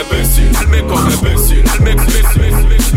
[0.61, 1.03] Kalme kon
[1.73, 2.88] Kalme kon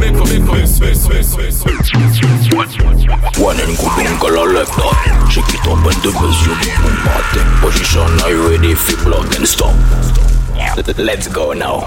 [3.42, 5.30] One good uncle a left out.
[5.32, 7.42] Shake it up and the best you boom party.
[7.62, 9.76] Position are you ready for blood and stop?
[10.98, 11.82] Let's go now.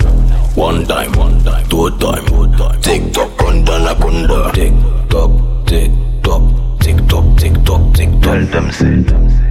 [0.54, 2.80] One time, one time, two time, two time.
[2.80, 4.50] Tick tock, under na under.
[4.52, 4.72] Tick
[5.08, 5.30] tock,
[5.66, 5.90] tick
[6.22, 6.42] tock,
[6.80, 7.94] tick Tiktok, Tiktok, top.
[8.22, 9.04] Tell them say.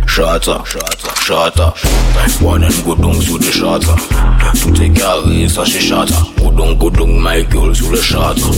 [0.07, 1.69] Shatter, shatter, shatter.
[2.43, 3.95] One and go down to the shatter.
[4.59, 6.13] To take care, carry, so she shatter.
[6.37, 8.53] Go down, good, down, my girl to the shatter.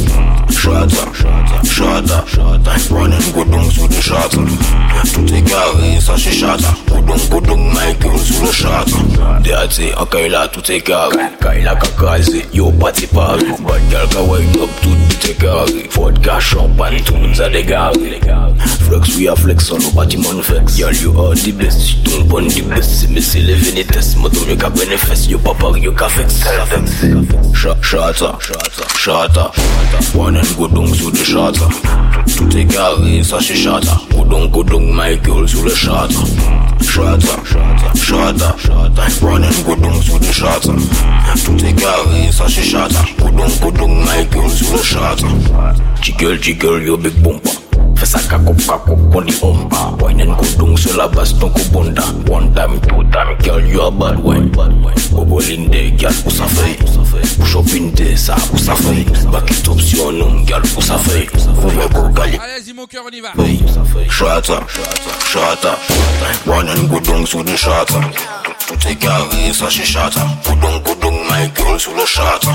[0.52, 2.60] Shatter, shatter, shatter.
[2.63, 4.41] Knife one and go down to the shatter.
[4.41, 6.74] To take care, carry, so she shatter.
[6.89, 9.44] Go down, good, down, my girl to the shatter.
[9.44, 11.36] Dirty, a Kaila to take care carry.
[11.38, 13.48] Kaila kakazi, yo party party.
[13.63, 15.88] but girl can wind up to the take carry.
[15.89, 18.20] Ford cash up and tunes at the galley
[18.96, 20.78] flex, we are flex on nobody man flex.
[20.78, 23.02] Girl, you are the best, you don't want the best.
[23.02, 25.30] See me see living it the test, my you can manifest.
[25.30, 26.44] You papa, you can fix.
[27.56, 31.70] Shot, shot, shot, shot, One and go down to the shatter.
[32.26, 33.96] To take a race, I she shatter.
[34.12, 36.26] Go down, go down, my girl, to the shatter.
[36.84, 39.26] Shatter, shatter, shatter.
[39.26, 40.76] One and go down to the shatter.
[40.76, 43.04] To take a race, I she shatter.
[43.18, 46.02] Go down, go down, my girl, to the shatter.
[46.02, 47.64] Jiggle, jiggle, you big bumper.
[47.96, 49.96] Fesa kakop kakop koni omba.
[49.98, 54.50] Boy nen kudung sila baston kubunda One time, two time, girl you a bad wine
[54.52, 56.76] Bobolinde, girl usafey
[57.40, 61.26] Push up in the sa usafey Bakit opsyon um, girl usafey
[61.62, 63.32] Vume kogali Allez-y mon cœur, on y va.
[64.10, 64.60] Shata,
[65.32, 65.78] shata
[66.46, 68.02] Boy nen kudung sou di shata
[68.68, 72.52] Tout e gare sa she shata Kudung kudung my girl sou lo shata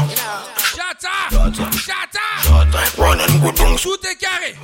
[0.71, 1.31] Shut up!
[1.75, 2.97] Shut up!
[2.97, 3.75] Running goudon.
[3.75, 4.55] Tout est carré.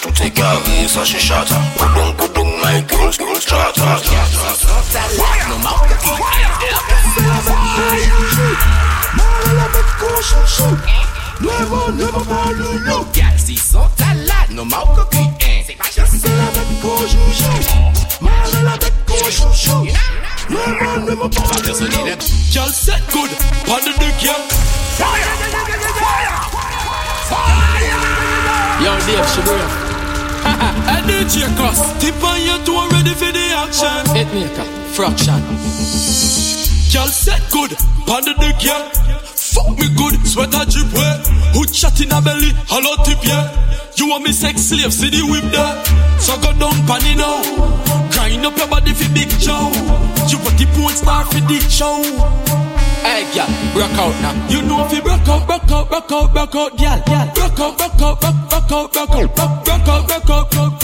[0.00, 1.56] Tout est carré, ça c'est chata.
[1.76, 4.00] Goudon, goudon, my girls, girls, chata.
[5.50, 6.52] No matter who I am.
[9.14, 10.72] Mal à la bête, cochon, chou.
[11.42, 13.12] Never, a fall in love.
[13.12, 15.76] Gal, si sont à la, no matter qui est.
[15.94, 17.54] C'est la bête, cochon, chou.
[18.22, 19.86] Mal à la bête, cochon, chou.
[20.48, 22.18] Never, never fall in love.
[22.54, 23.30] Gal, c'est good.
[23.66, 24.12] Pas de deux,
[24.98, 25.32] Fire!
[26.02, 26.36] Fire!
[27.30, 28.02] Fire!
[28.84, 29.68] Yo Dave, Shibuya
[30.92, 34.04] And DJ Cuss Tip on your toe ready for the action.
[34.14, 35.40] Hit maker, fraction.
[36.92, 37.72] Girl set good,
[38.10, 38.88] on the dick yeah.
[39.24, 43.48] Fuck me good, sweat a drip wet Hood shot in a belly, hollow tip yeah.
[43.96, 45.84] You want me sex slave, see the whip there.
[46.18, 47.40] So go down panny now.
[48.12, 49.72] Grind up your body for big Joe
[50.28, 52.02] You want the porn star for the show
[53.02, 54.48] Hey, girl, rock out now.
[54.48, 57.26] You know if you rock out, rock out, rock out, rock out, girl, girl.
[57.36, 60.80] Rock out, rock out, rock, rock out, rock out, rock, out, rock out, rock, out,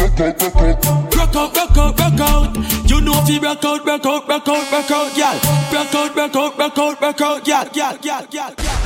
[1.15, 2.57] rock out, rock out, rock out.
[2.91, 5.39] You know if you rock out, rock out, rock out, rock out, girl.
[5.73, 8.79] Rock out, rock out, rock out, rock out, girl, girl, girl, girl, girl.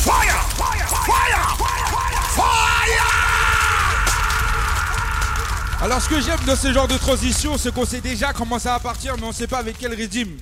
[0.00, 0.40] Fire!
[0.56, 0.86] Fire!
[0.88, 1.50] Fire!
[2.34, 3.19] Fire!
[5.82, 8.74] Alors ce que j'aime de ce genre de transition, c'est qu'on sait déjà comment ça
[8.74, 10.36] va partir, mais on sait pas avec quel régime.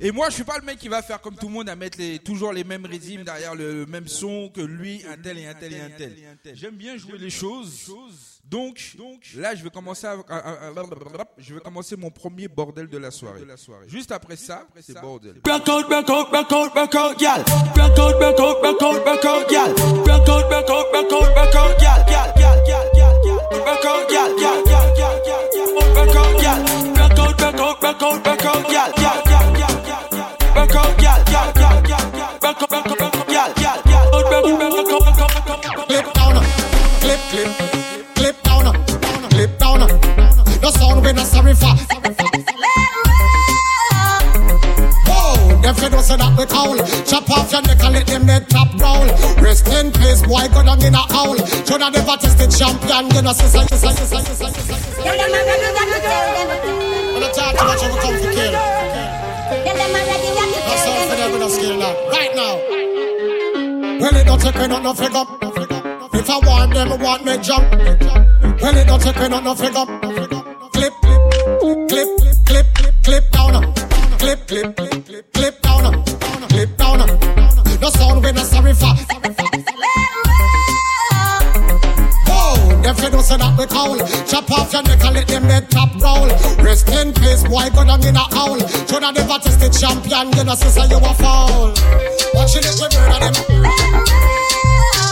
[0.00, 1.76] Et moi, je suis pas le mec qui va faire comme tout le monde à
[1.76, 5.46] mettre les, toujours les mêmes régimes derrière le, même son que lui, un tel et
[5.46, 6.16] un tel et un tel.
[6.54, 7.88] J'aime bien jouer les choses.
[8.44, 8.80] Donc,
[9.36, 10.08] là, je vais commencer
[11.96, 13.42] mon premier bordel de la soirée.
[13.86, 15.40] Juste après ça, c'est bordel.
[41.10, 41.74] The we not sorry for.
[45.10, 46.78] Whoa, them fi don't say that we cowl.
[47.02, 49.10] Chop off your neck and let them neck top roll.
[49.42, 51.34] Rest in peace, boy, go down in a howl.
[51.66, 55.02] Shoulda never tested champion, you know, sister, sister, sister, sister, sister.
[55.02, 55.18] When
[57.26, 58.54] I talk too much, I will come to kill.
[60.62, 61.90] No sound for them, we no skill now.
[62.14, 62.54] Right now.
[63.98, 65.26] Well, it don't take me not no figure.
[66.14, 67.66] If I want them, I want me jump.
[68.62, 69.86] Well, it don't take me not no figure.
[69.90, 70.39] Clip,
[70.80, 72.08] clip,
[72.46, 73.74] clip, clip, clip down.
[74.18, 76.04] Clip, clip, clip, clip down.
[76.48, 76.98] Clip down.
[77.80, 78.94] No sound we no sorry for.
[82.82, 83.98] Them fi don't say that we cowl.
[84.26, 86.28] Chop off your neck and let them neck top roll.
[86.64, 88.58] Rest in peace, boy, go down in a howl.
[88.88, 91.74] Shoulda never tested champion, you know, sister, you a foul.
[92.34, 95.09] Watch it, we murder them.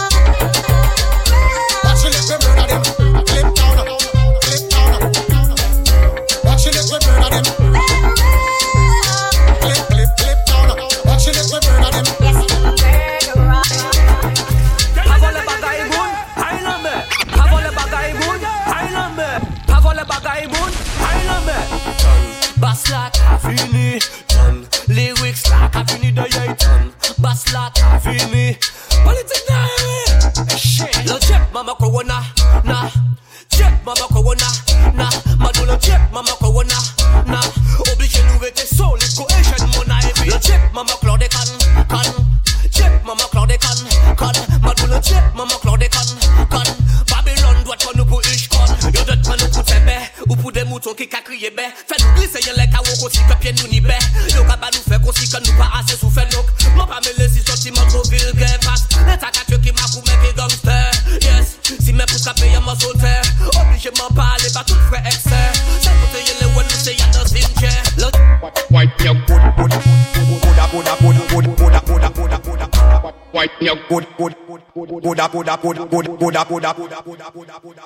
[75.57, 77.77] Good, good, good, good, good, good, good, good, good.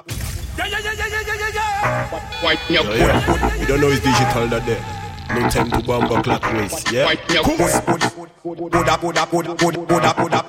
[0.58, 2.44] Yeah, yeah, yeah, yeah, yeah, yeah, yeah.
[2.44, 3.26] White me Yeah, good, yeah.
[3.26, 4.82] good, You don't know it's digital that day.
[5.34, 6.92] No time to bomb a clock race.
[6.92, 7.06] Yeah.
[7.06, 8.02] White me good, good, good,
[8.44, 8.58] good,
[9.58, 10.43] good, good, good,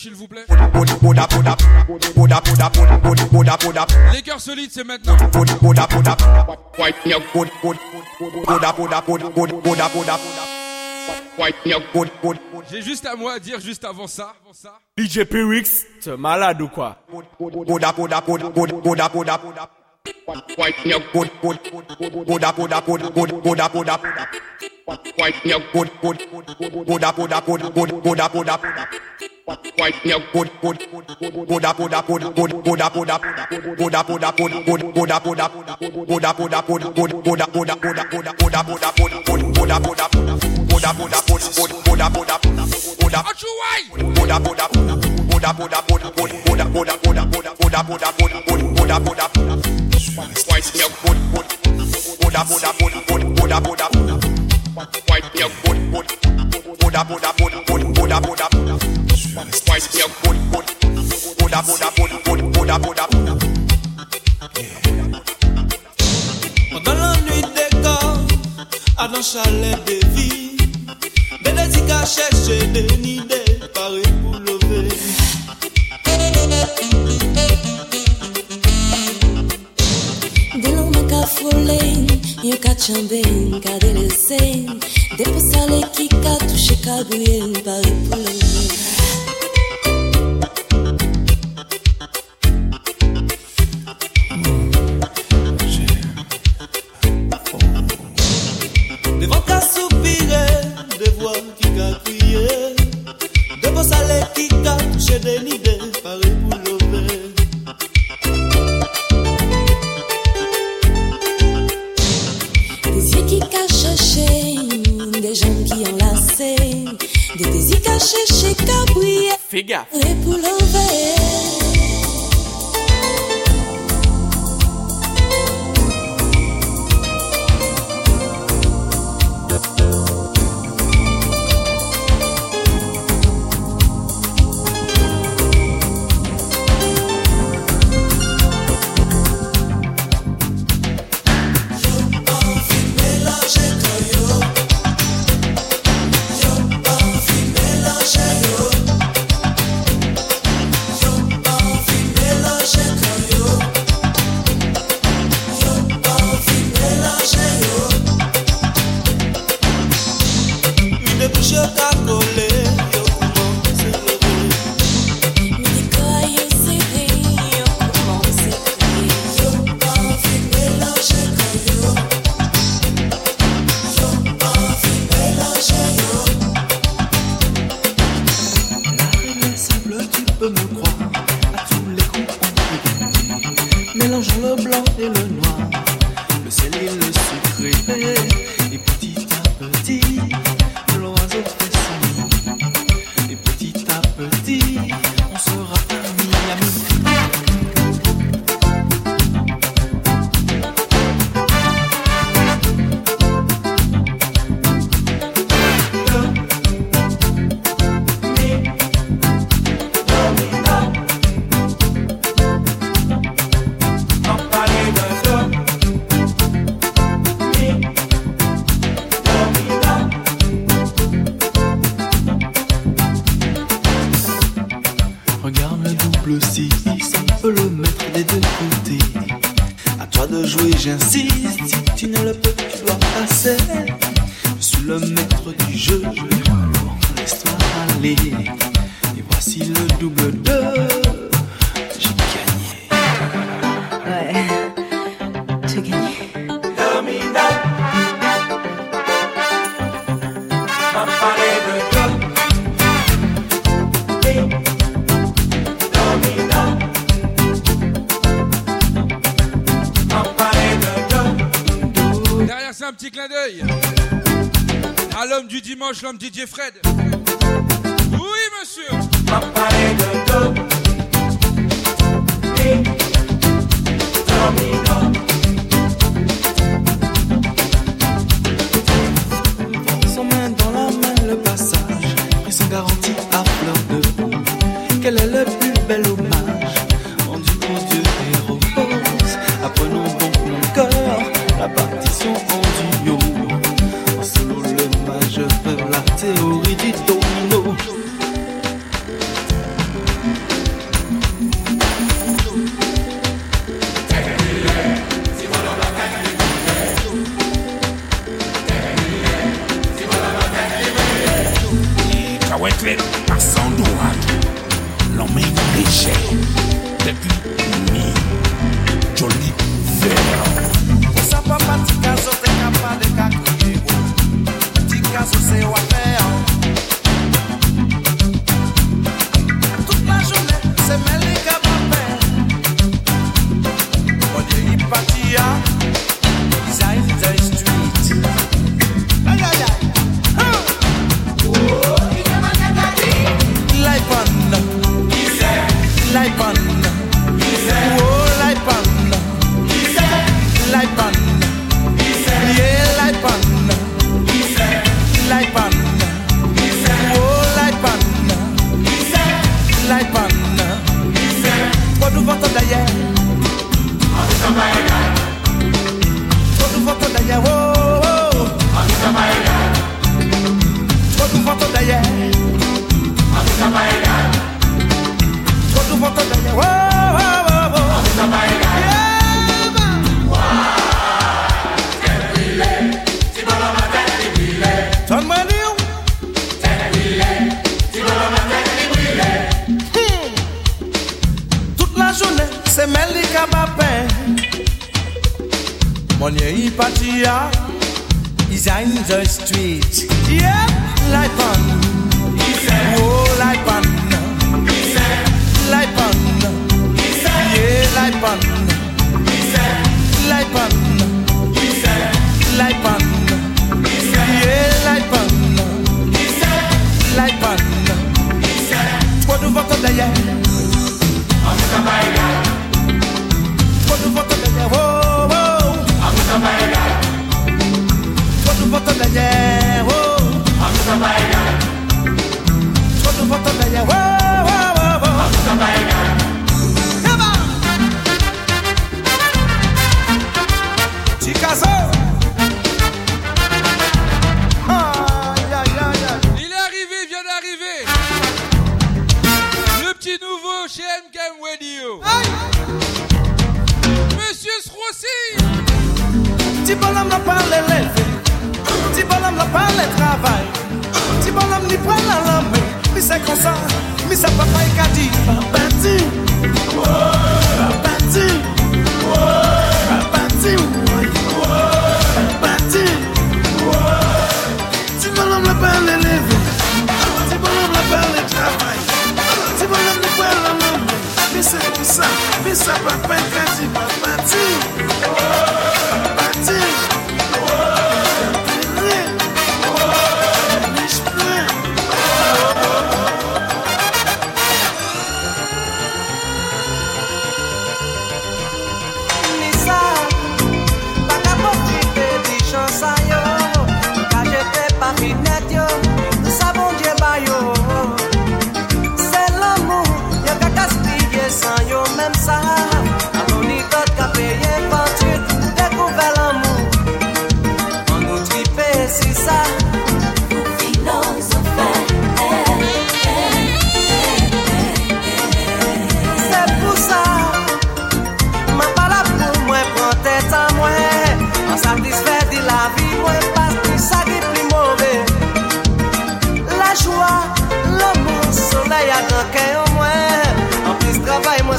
[0.00, 0.46] s'il vous plaît.
[4.12, 5.16] Les cœurs solides, c'est maintenant.
[12.70, 14.34] J'ai juste à moi à dire juste avant ça.
[14.98, 15.86] DJ Pyrix,
[16.18, 16.96] malade ou quoi
[56.90, 58.49] Buddha, Buddha, Buddha, Buddha, Buddha, Buddha,
[59.52, 60.08] Squeeze your
[67.54, 68.18] des corps,
[68.98, 70.56] à nos chalets de vie,
[71.44, 71.80] des des
[82.60, 83.78] ka chanben, ka
[85.20, 88.79] Depo sale ki ka touche ka bouyen, pare pou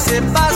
[0.06, 0.51] travay mwen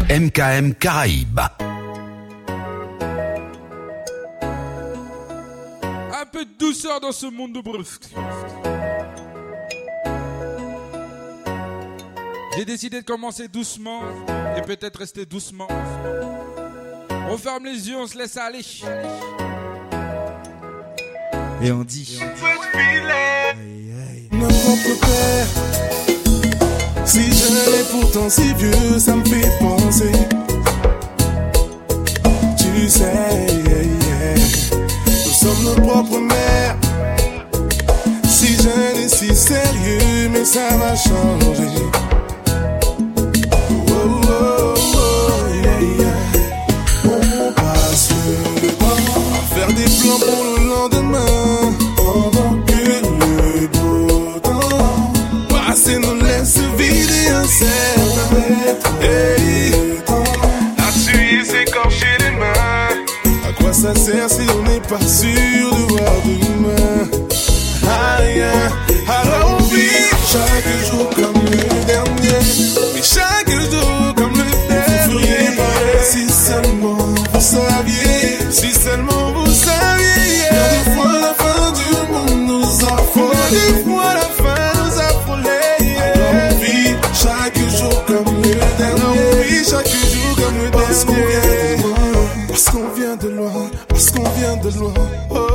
[0.08, 1.55] MKM Caraïbes.
[6.96, 8.04] De douceur dans ce monde de brusque.
[12.56, 14.00] J'ai décidé de commencer doucement
[14.56, 15.68] et peut-être rester doucement.
[17.28, 18.64] On ferme les yeux, on se laisse aller.
[21.62, 22.18] Et on dit.
[24.30, 25.46] Mon propre père.
[27.04, 30.12] Si je l'ai pourtant si vieux, ça me fait penser.
[40.46, 41.68] Ça va changer.
[43.50, 43.90] Oh,
[44.28, 45.10] oh, oh,
[45.52, 46.12] yeah.
[47.04, 48.10] On passe
[48.62, 51.72] le temps à faire des plans pour le lendemain.
[51.96, 55.12] Pendant que le beau temps
[55.48, 58.36] passé nous laisse vider un certain
[59.02, 59.72] Hey,
[60.78, 62.94] là-dessus, il s'écorcher les mains.
[63.48, 66.35] À quoi ça sert si on n'est pas sûr de voir?
[83.84, 85.58] Fois la fin nous a frôlé.
[85.80, 86.12] yeah.
[86.12, 89.02] Alors on vit chaque jour comme le dernier.
[89.02, 92.10] On vit chaque jour comme le Parce qu'on vient de loin.
[92.48, 93.70] Parce qu'on vient de loin.
[93.88, 94.94] Parce qu'on vient de loin.
[95.30, 95.46] Oh.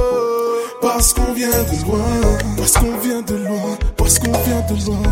[0.81, 1.99] Parce qu'on vient de loin,
[2.57, 5.03] parce qu'on vient de loin, parce qu'on vient de loin,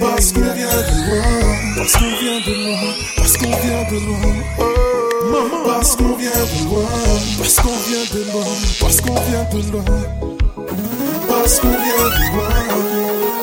[0.00, 1.28] parce qu'on vient de loin,
[1.76, 4.64] parce qu'on vient de loin, parce qu'on vient de loin, oh,
[5.66, 6.88] parce qu'on vient de loin,
[7.38, 8.46] parce qu'on vient de loin,
[8.80, 10.35] parce qu'on vient de loin,
[11.46, 13.35] parce qu'on vient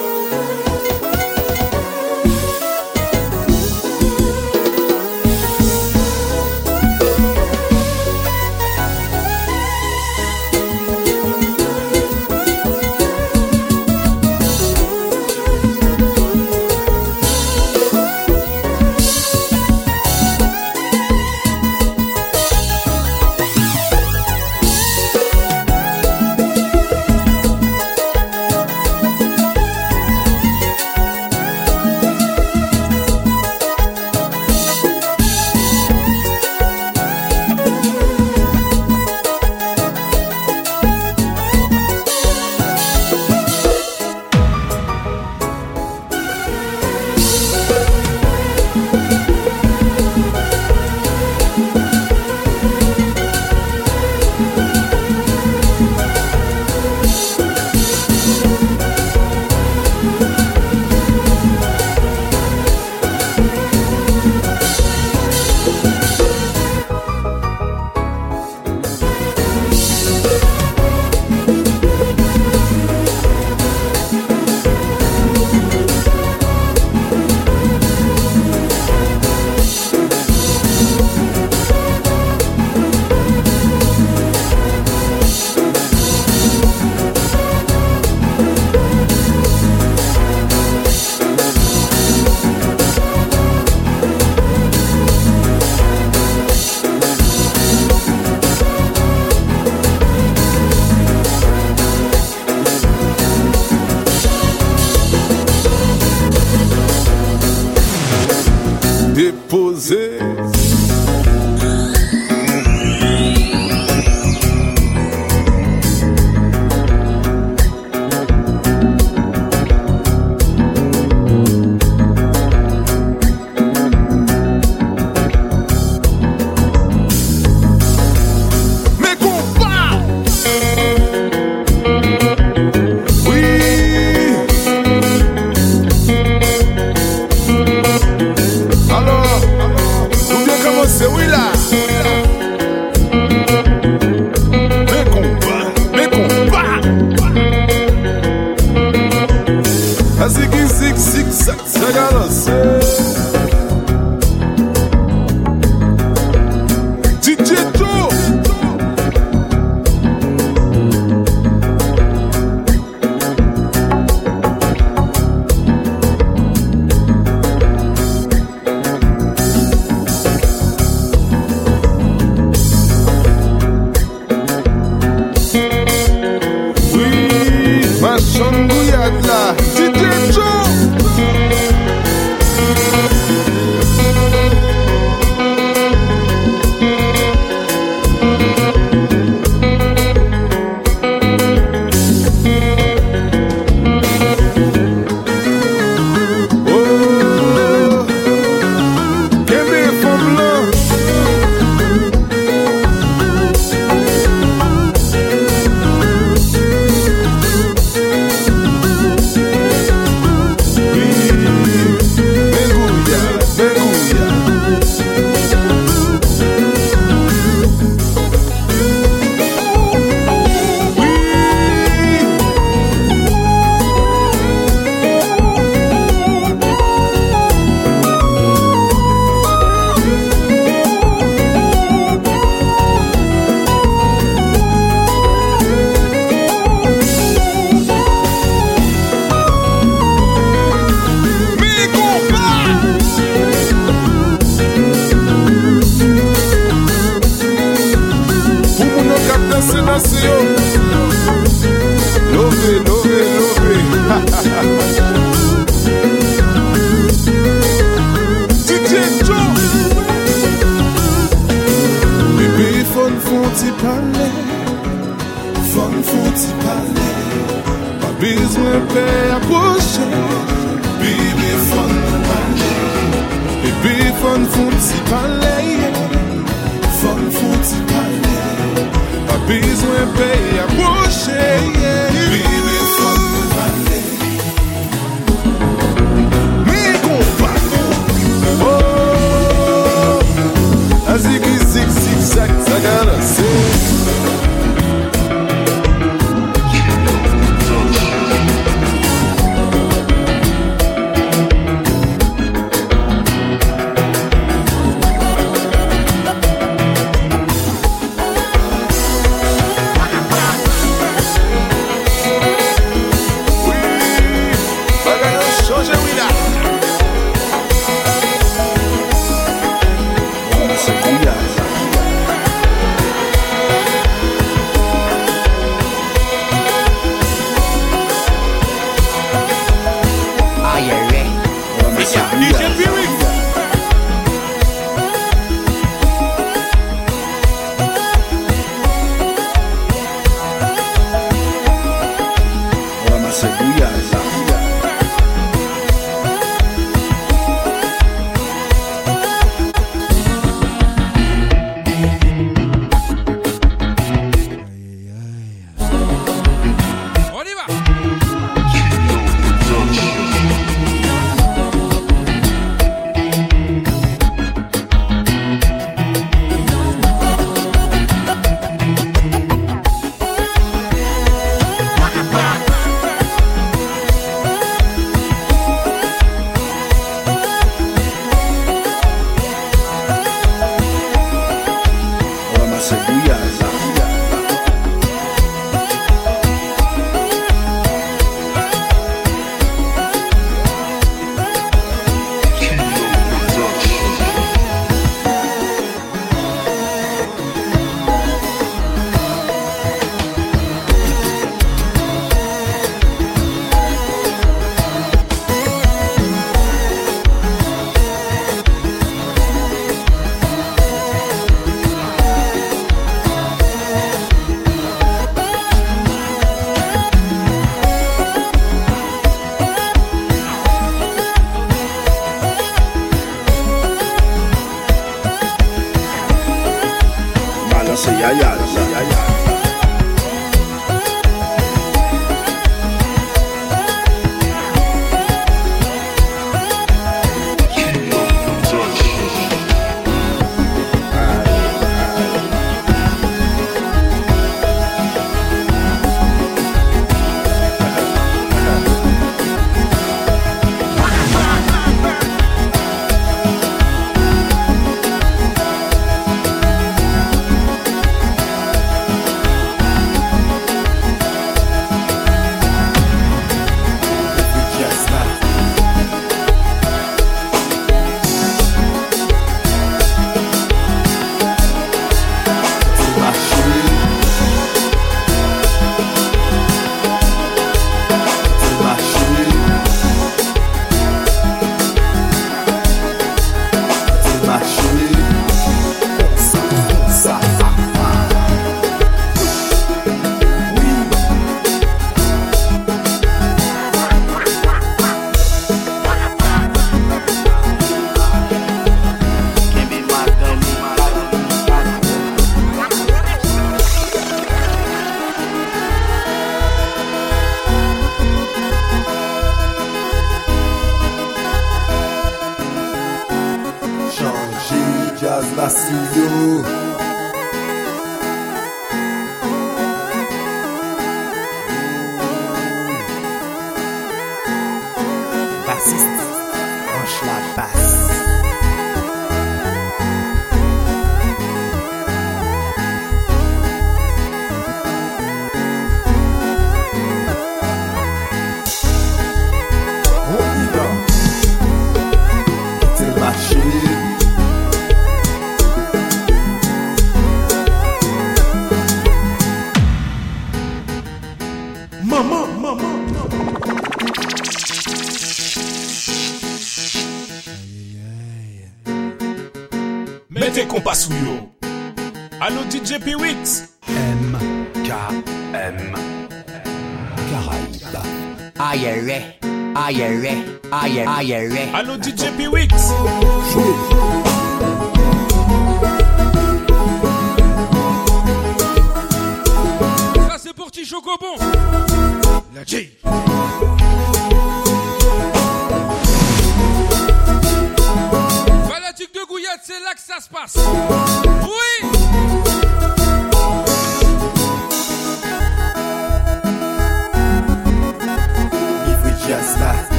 [590.55, 591.12] 嗯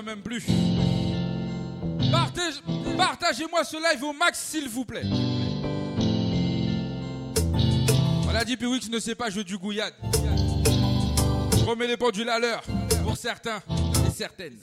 [0.00, 0.46] même plus.
[2.96, 5.02] Partagez-moi ce live au max, s'il vous plaît.
[8.22, 9.92] Voilà, dit Piwix ne sait pas jouer du gouillade.
[11.58, 12.62] Je remets les pendules à l'heure,
[13.04, 13.60] pour certains
[14.06, 14.56] et certaines.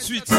[0.00, 0.29] Suite.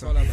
[0.00, 0.29] T'entends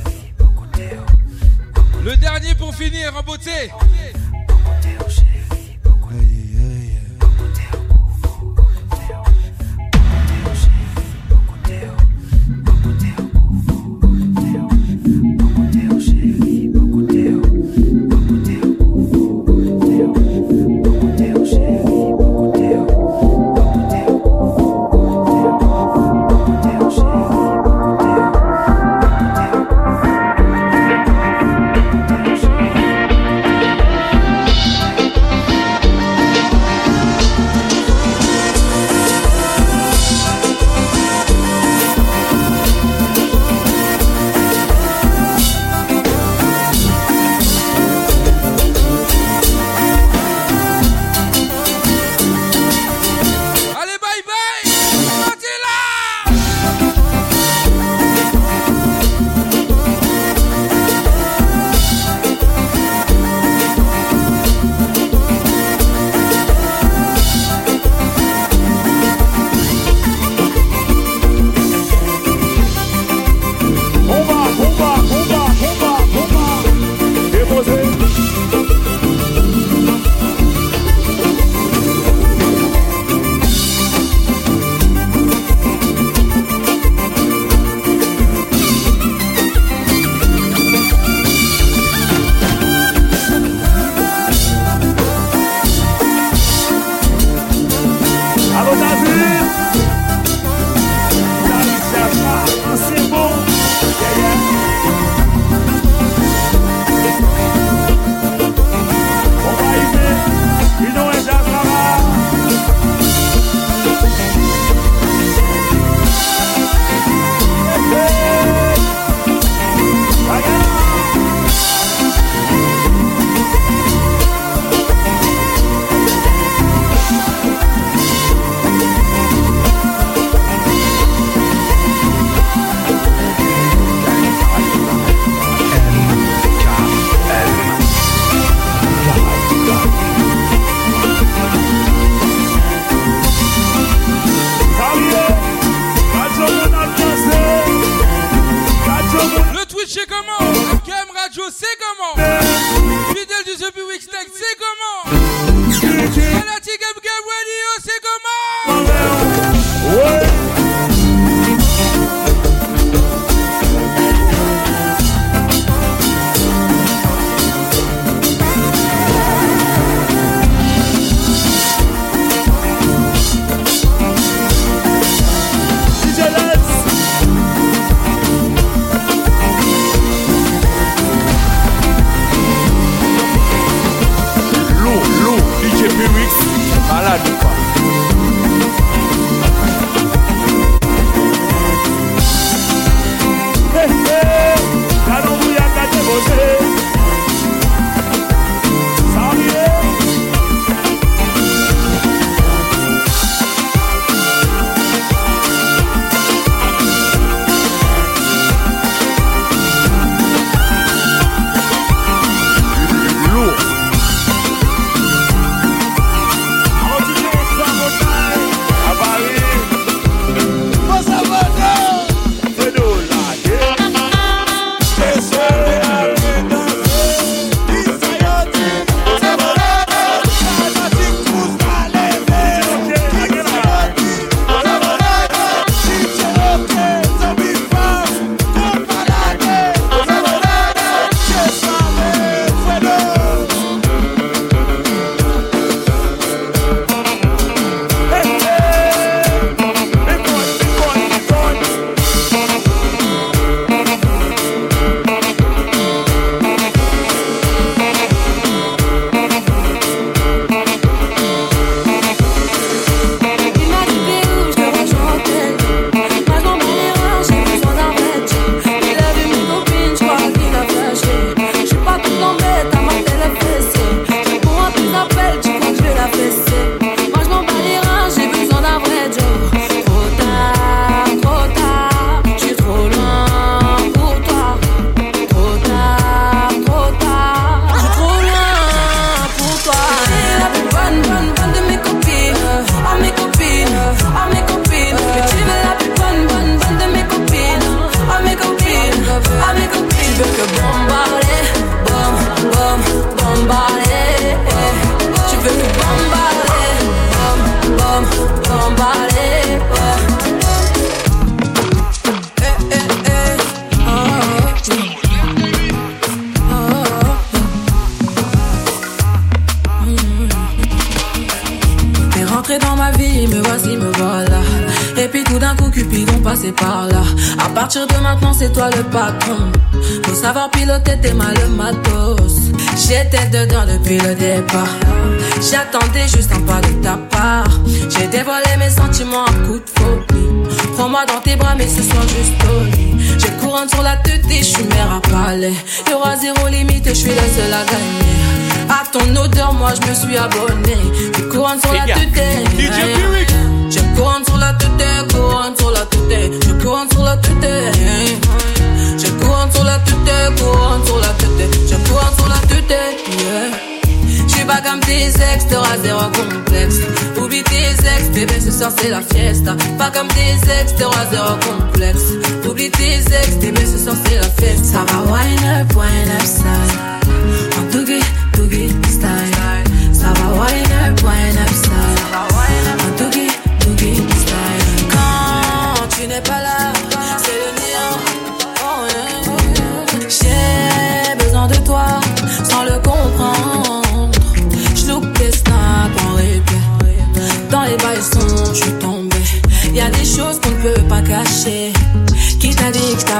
[154.18, 154.66] Mexico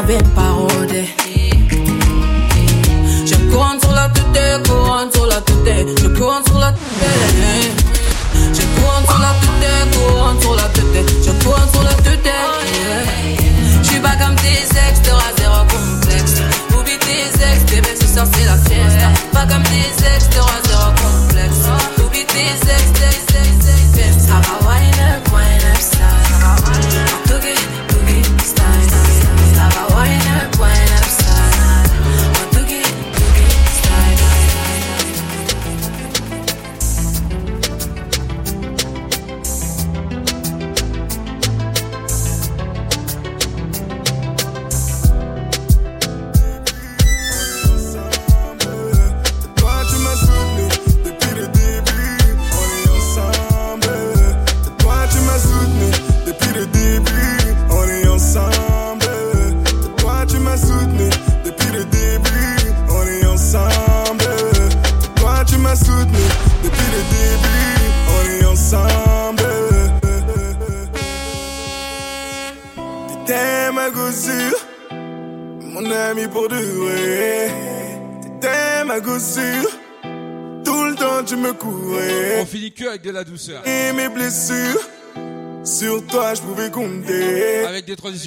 [0.08, 0.47] saber para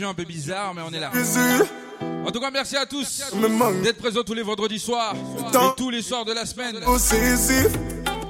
[0.09, 1.11] un peu bizarres, mais on est là.
[2.27, 3.23] En tout cas, merci à tous
[3.83, 6.77] d'être présents tous les vendredis soirs et tous les soirs de la semaine.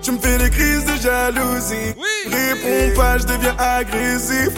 [0.02, 1.94] Tu me fais des crises de jalousie.
[1.96, 2.32] Oui.
[2.32, 4.48] Réponds pas, je deviens agressif.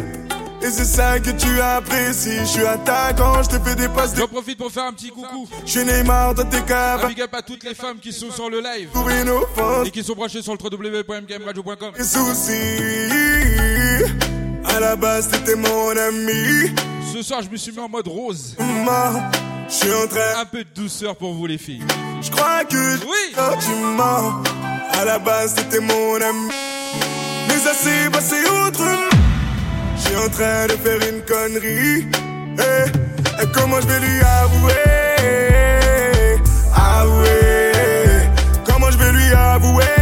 [0.63, 2.39] Et c'est ça que tu apprécies.
[2.39, 4.15] Je suis attaquant, je te fais des passes.
[4.17, 5.49] J'en profite pour faire un petit coucou.
[5.67, 7.05] Je suis Neymar dans tes caves.
[7.05, 8.89] Un big à toutes les femmes qui sont sur le live.
[9.85, 11.93] Et qui sont branchées sur le www.mkmradio.com.
[11.99, 12.53] Les soucis.
[14.65, 16.73] À la base, t'étais mon ami.
[17.13, 18.57] Ce soir, je me suis mis en mode rose.
[19.69, 20.41] je suis en train.
[20.41, 21.85] Un peu de douceur pour vous, les filles.
[22.23, 23.35] Je crois que oui.
[23.61, 24.43] tu mens,
[24.93, 26.49] à la base, c'était mon ami.
[27.49, 28.37] Mais ça s'est passé
[28.67, 29.11] autrement.
[29.97, 32.07] Je suis en train de faire une connerie.
[32.59, 34.73] Et, et comment je vais lui avouer?
[36.75, 37.73] Avouer.
[38.65, 40.02] Comment je vais lui avouer?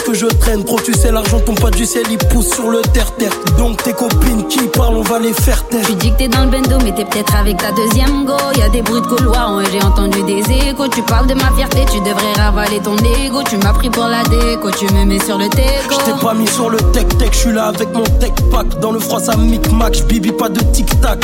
[0.00, 0.64] Que je traîne.
[0.64, 3.32] Pro, tu sais, l'argent tombe pas du ciel, il pousse sur le terre-terre.
[3.58, 5.84] Donc tes copines qui parlent, on va les faire taire.
[5.86, 8.36] Tu dis que t'es dans le bendo, mais t'es peut-être avec ta deuxième go.
[8.56, 10.88] Y a des bruits de couloir, ouais, j'ai entendu des échos.
[10.88, 13.42] Tu parles de ma fierté, tu devrais ravaler ton ego.
[13.48, 15.90] Tu m'as pris pour la déco, tu me mets sur le teco.
[15.90, 18.80] Je t'ai pas mis sur le tech-tech, je suis là avec mon tech-pack.
[18.80, 21.18] Dans le froid, ça mic-mac, bibi pas de tic-tac.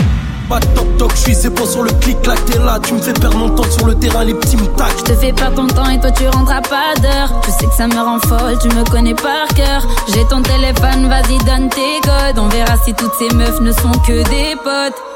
[0.48, 3.36] Pas de toc-toc, je suis pas sur le clic-clac, t'es là, tu me fais perdre
[3.36, 4.68] mon temps sur le terrain, les petits me.
[4.98, 7.40] Je te fais perdre ton temps et toi tu rendras pas d'heure.
[7.42, 9.86] Tu sais que ça me rend folle, tu me connais par cœur.
[10.14, 12.38] J'ai ton téléphone, vas-y donne tes codes.
[12.38, 15.07] On verra si toutes ces meufs ne sont que des potes.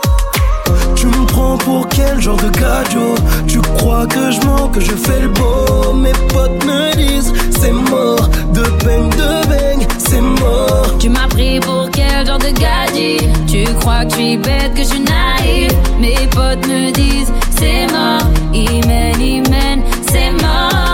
[1.65, 3.15] Pour quel genre de gajo
[3.47, 5.93] Tu crois que je mens, que je fais le beau?
[5.93, 8.29] Mes potes me disent c'est mort.
[8.53, 10.99] De bang, de bang, c'est mort.
[10.99, 14.83] Tu m'as pris pour quel genre de gadget Tu crois que je suis bête, que
[14.83, 18.27] je suis naïf Mes potes me disent c'est mort.
[18.53, 20.92] Imen, Imen, c'est mort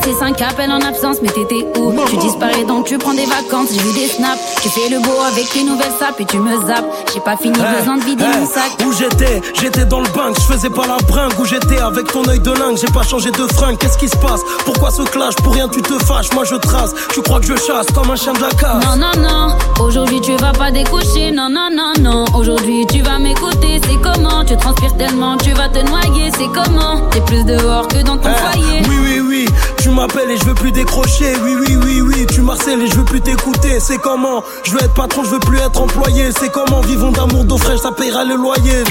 [0.00, 1.92] t'ai laissé 5 appels en absence, mais t'étais où?
[2.08, 5.20] Tu disparais donc tu prends des vacances, j'ai vu des snaps Tu fais le beau
[5.32, 6.84] avec tes nouvelles sapes et tu me zappes.
[7.14, 8.72] J'ai pas fini, Hey, besoin de vider hey, mon sac.
[8.84, 9.40] Où j'étais?
[9.54, 11.32] J'étais dans le bank, je faisais pas la bringue.
[11.38, 11.78] Où j'étais?
[11.78, 14.40] Avec ton œil de lingue J'ai pas changé de fringue, qu'est-ce qui se passe?
[14.64, 15.36] Pourquoi ce clash?
[15.36, 16.90] Pour rien tu te fâches, moi je trace.
[17.14, 18.84] Tu crois que je chasse comme un chien de la casse.
[18.84, 21.30] Non, non, non, aujourd'hui tu vas pas découcher.
[21.30, 23.80] Non, non, non, non, aujourd'hui tu vas m'écouter.
[23.88, 24.44] C'est comment?
[24.44, 26.30] Tu transpires tellement, tu vas te noyer.
[26.36, 27.00] C'est comment?
[27.10, 28.82] T'es plus dehors que dans ton foyer.
[28.88, 29.48] Oui, oui, oui,
[29.80, 31.32] tu m'appelles et je veux plus décrocher.
[31.44, 33.78] Oui, oui, oui, oui, tu m'harcèles et je veux plus t'écouter.
[33.78, 34.42] C'est comment?
[34.64, 36.30] Je veux être patron, je veux plus être employé.
[36.38, 38.84] C'est comment Vivons d'amour, d'eau fraîche, ça paiera le loyer.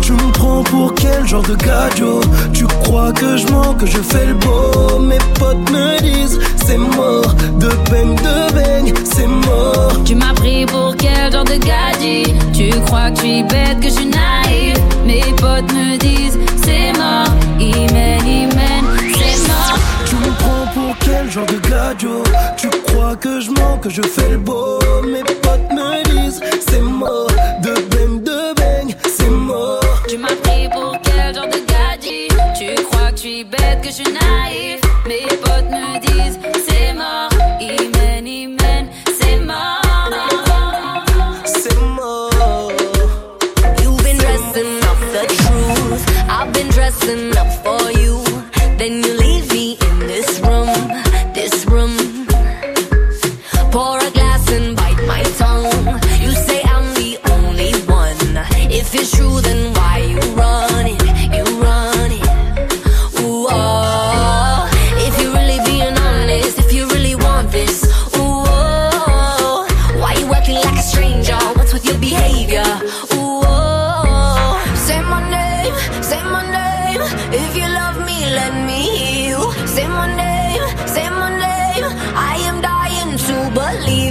[0.00, 2.20] Tu me prends pour quel genre de gajo
[2.52, 4.98] Tu crois que je mens, que je fais le beau?
[5.00, 7.34] Mes potes me disent c'est mort.
[7.58, 9.92] De bang, de bang, c'est mort.
[10.04, 13.88] Tu m'as pris pour quel genre de gadget Tu crois que je suis bête, que
[13.88, 14.78] je suis naïf.
[15.04, 17.28] Mes potes me disent c'est mort.
[17.60, 18.51] Imen,
[20.92, 22.22] pour quel genre de gajo
[22.56, 26.80] Tu crois que je mens, que je fais le beau Mes potes me disent c'est
[26.80, 27.28] mort
[27.62, 32.28] De bang, de bang, c'est mort Tu m'as pris pour quel genre de gadget
[32.58, 34.61] Tu crois que je suis bête, que je suis naïf.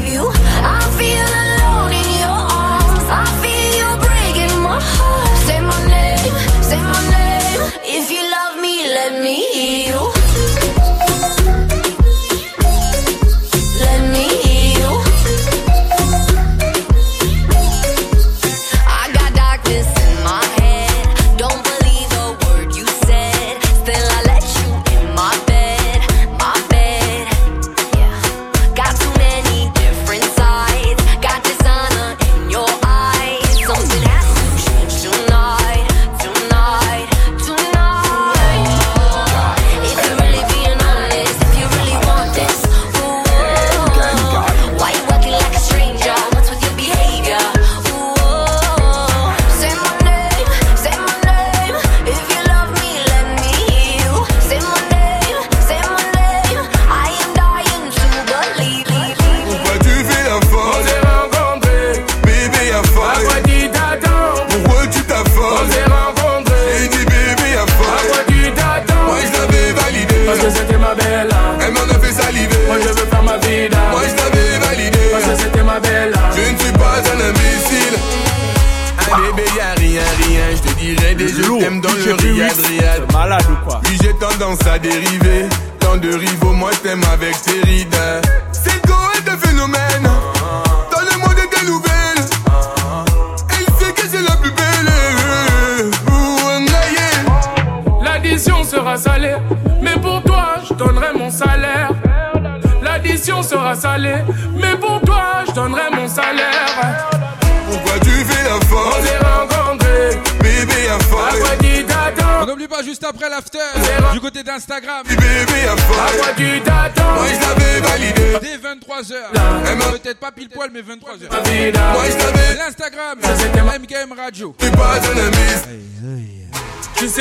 [0.08, 0.41] You.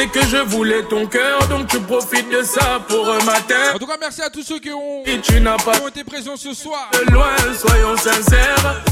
[0.01, 3.75] Sais que je voulais ton cœur, donc tu profites de ça pour un matin.
[3.75, 5.89] En tout cas, merci à tous ceux qui ont, Et tu n'as pas qui ont
[5.89, 6.89] été présents ce soir.
[6.93, 7.27] de loin,
[7.59, 8.83] soyons sincères.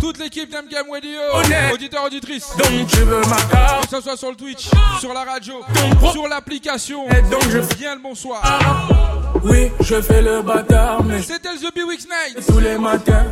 [0.00, 1.18] Toute l'équipe d'MKM Radio,
[1.74, 2.48] auditeurs, auditrices.
[2.56, 3.90] Donc tu veux ma carte.
[3.90, 4.68] Que ce soit sur le Twitch,
[5.00, 5.54] sur la radio,
[6.12, 7.06] sur l'application.
[7.10, 8.40] Et donc je Bien le bonsoir.
[9.44, 12.46] Oui, je fais le bâtard, mais C'était le The Big Weeks Night.
[12.46, 13.26] tous les matins.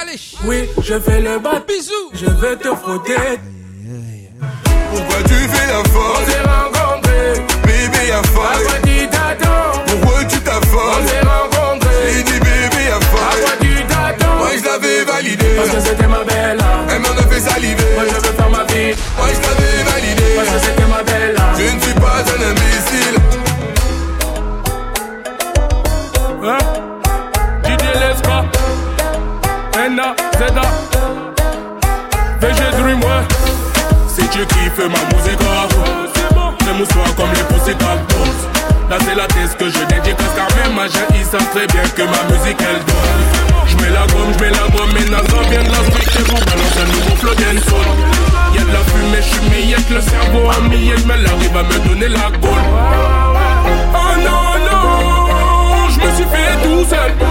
[0.00, 1.64] Allez, Oui, je fais le bâtard.
[1.66, 2.10] bisous.
[2.12, 3.14] Je vais te frotter.
[5.68, 7.44] Fais la On folle s'est rencontrés.
[7.64, 9.84] Bébé à À folle quoi tu t'attends?
[9.86, 12.12] Pourquoi tu On t'affoles s'est rencontrés.
[12.14, 14.36] J'ai dit bébé à À quoi folle tu t'attends?
[14.38, 16.58] Moi je l'avais validé Parce que c'était ma belle.
[16.90, 18.94] Elle m'en a fait saliver Moi je veux faire ma vie.
[19.18, 21.36] Moi je l'avais validé Parce que c'était ma belle.
[21.58, 23.18] Je ne suis pas un imbécile
[26.44, 26.58] Hein?
[27.64, 28.44] DJ Lesca.
[29.84, 30.62] Ena, Zeda.
[32.40, 33.57] VG Dream, ouais.
[34.38, 35.42] Tu kiffes ma musique,
[36.62, 37.98] fais-moi soir comme les Dolls.
[38.88, 42.02] Là c'est la thèse que je dédicace car même jeune, ils savent très bien que
[42.02, 43.24] ma musique elle donne.
[43.66, 46.86] J'mets la gomme, j'mets la gomme, mes nasons viennent de la et vous balance un
[46.86, 47.34] nouveau flow.
[48.54, 52.08] Y'a de la fumée, j'suis miette, le cerveau à miette, mais l'arrive à me donner
[52.08, 52.64] la gaule.
[53.92, 57.10] Oh non, non, je me suis fait tout seul.
[57.20, 57.24] Oh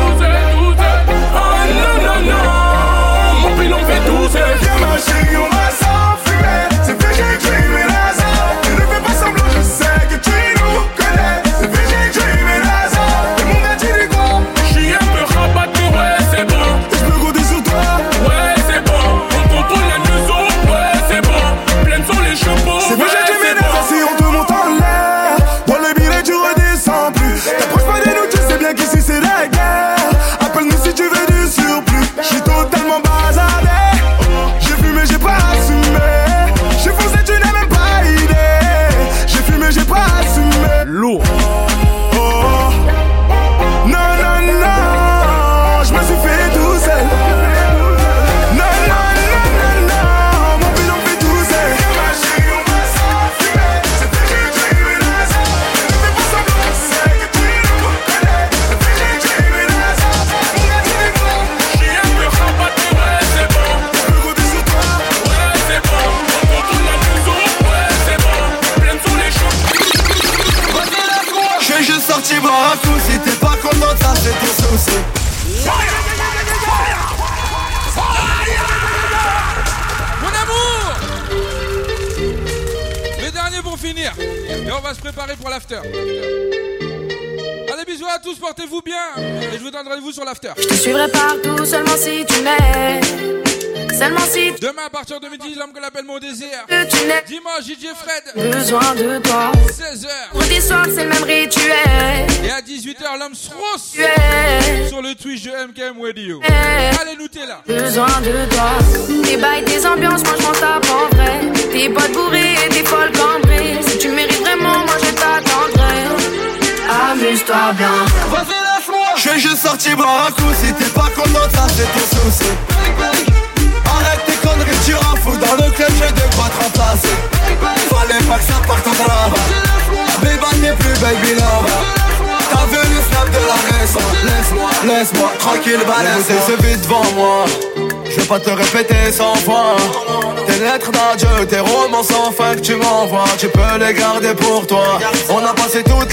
[1.71, 2.43] non, non, non,
[3.43, 4.57] mon pilon fait tout seul.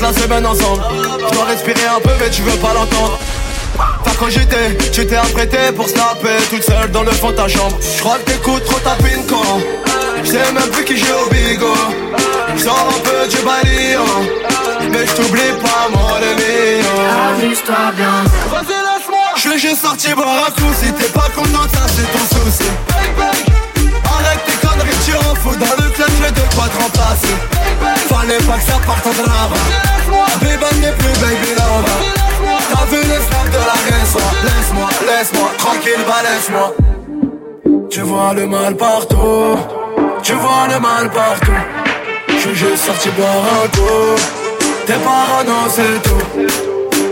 [0.04, 0.82] La semaine ensemble.
[0.92, 3.18] Je dois respirer un peu, mais tu veux pas l'entendre.
[4.04, 7.76] T'as cogité, tu t'es apprêté pour snapper toute seule dans le fond de ta chambre.
[7.96, 8.96] J'crois que t'écoutes trop ta
[9.28, 9.60] quand
[10.22, 11.74] J'sais même plus qui joue au bigo
[12.56, 14.06] J'sors un peu du baillon
[14.90, 16.84] Mais j't'oublie pas mon ami
[17.28, 18.24] Amuse-toi bien.
[18.50, 22.10] Vas-y laisse-moi Je suis juste sorti boire un coup Si t'es pas content ça c'est
[22.12, 23.53] ton souci
[28.42, 29.52] Pas que ça parte en drame
[30.80, 31.90] n'est plus baby love.
[32.70, 36.74] T'as vu les snaps de la raison Laisse-moi, laisse-moi, tranquille bah laisse-moi.
[37.90, 39.56] Tu vois le mal partout.
[40.22, 41.60] Tu vois le mal partout.
[42.28, 44.20] Je suis juste sorti boire un coup.
[44.86, 46.26] T'es parano c'est tout.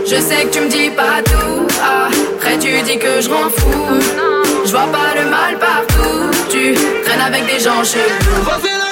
[0.05, 1.67] Je sais que tu me dis pas tout.
[1.81, 3.99] Ah, après tu dis que je rends fou.
[4.65, 6.31] Je vois pas le mal partout.
[6.49, 6.75] Tu
[7.05, 8.82] traînes avec des gens chelous.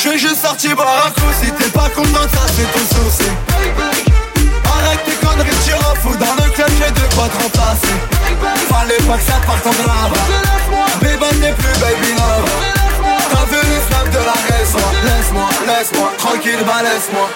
[0.00, 1.26] Je suis juste sorti boire un coup.
[1.42, 3.28] Si t'es pas content ça c'est ton souci
[4.64, 7.96] Arrête tes conneries tu rends fou Dans le club j'ai de quoi te remplacer
[8.68, 10.12] Fallait pas que ça parte en drame.
[11.00, 12.48] Bébé n'est plus baby love.
[13.30, 14.78] T'as vu les snaps de la raison.
[15.02, 17.28] Laisse-moi, laisse-moi, tranquille bah laisse-moi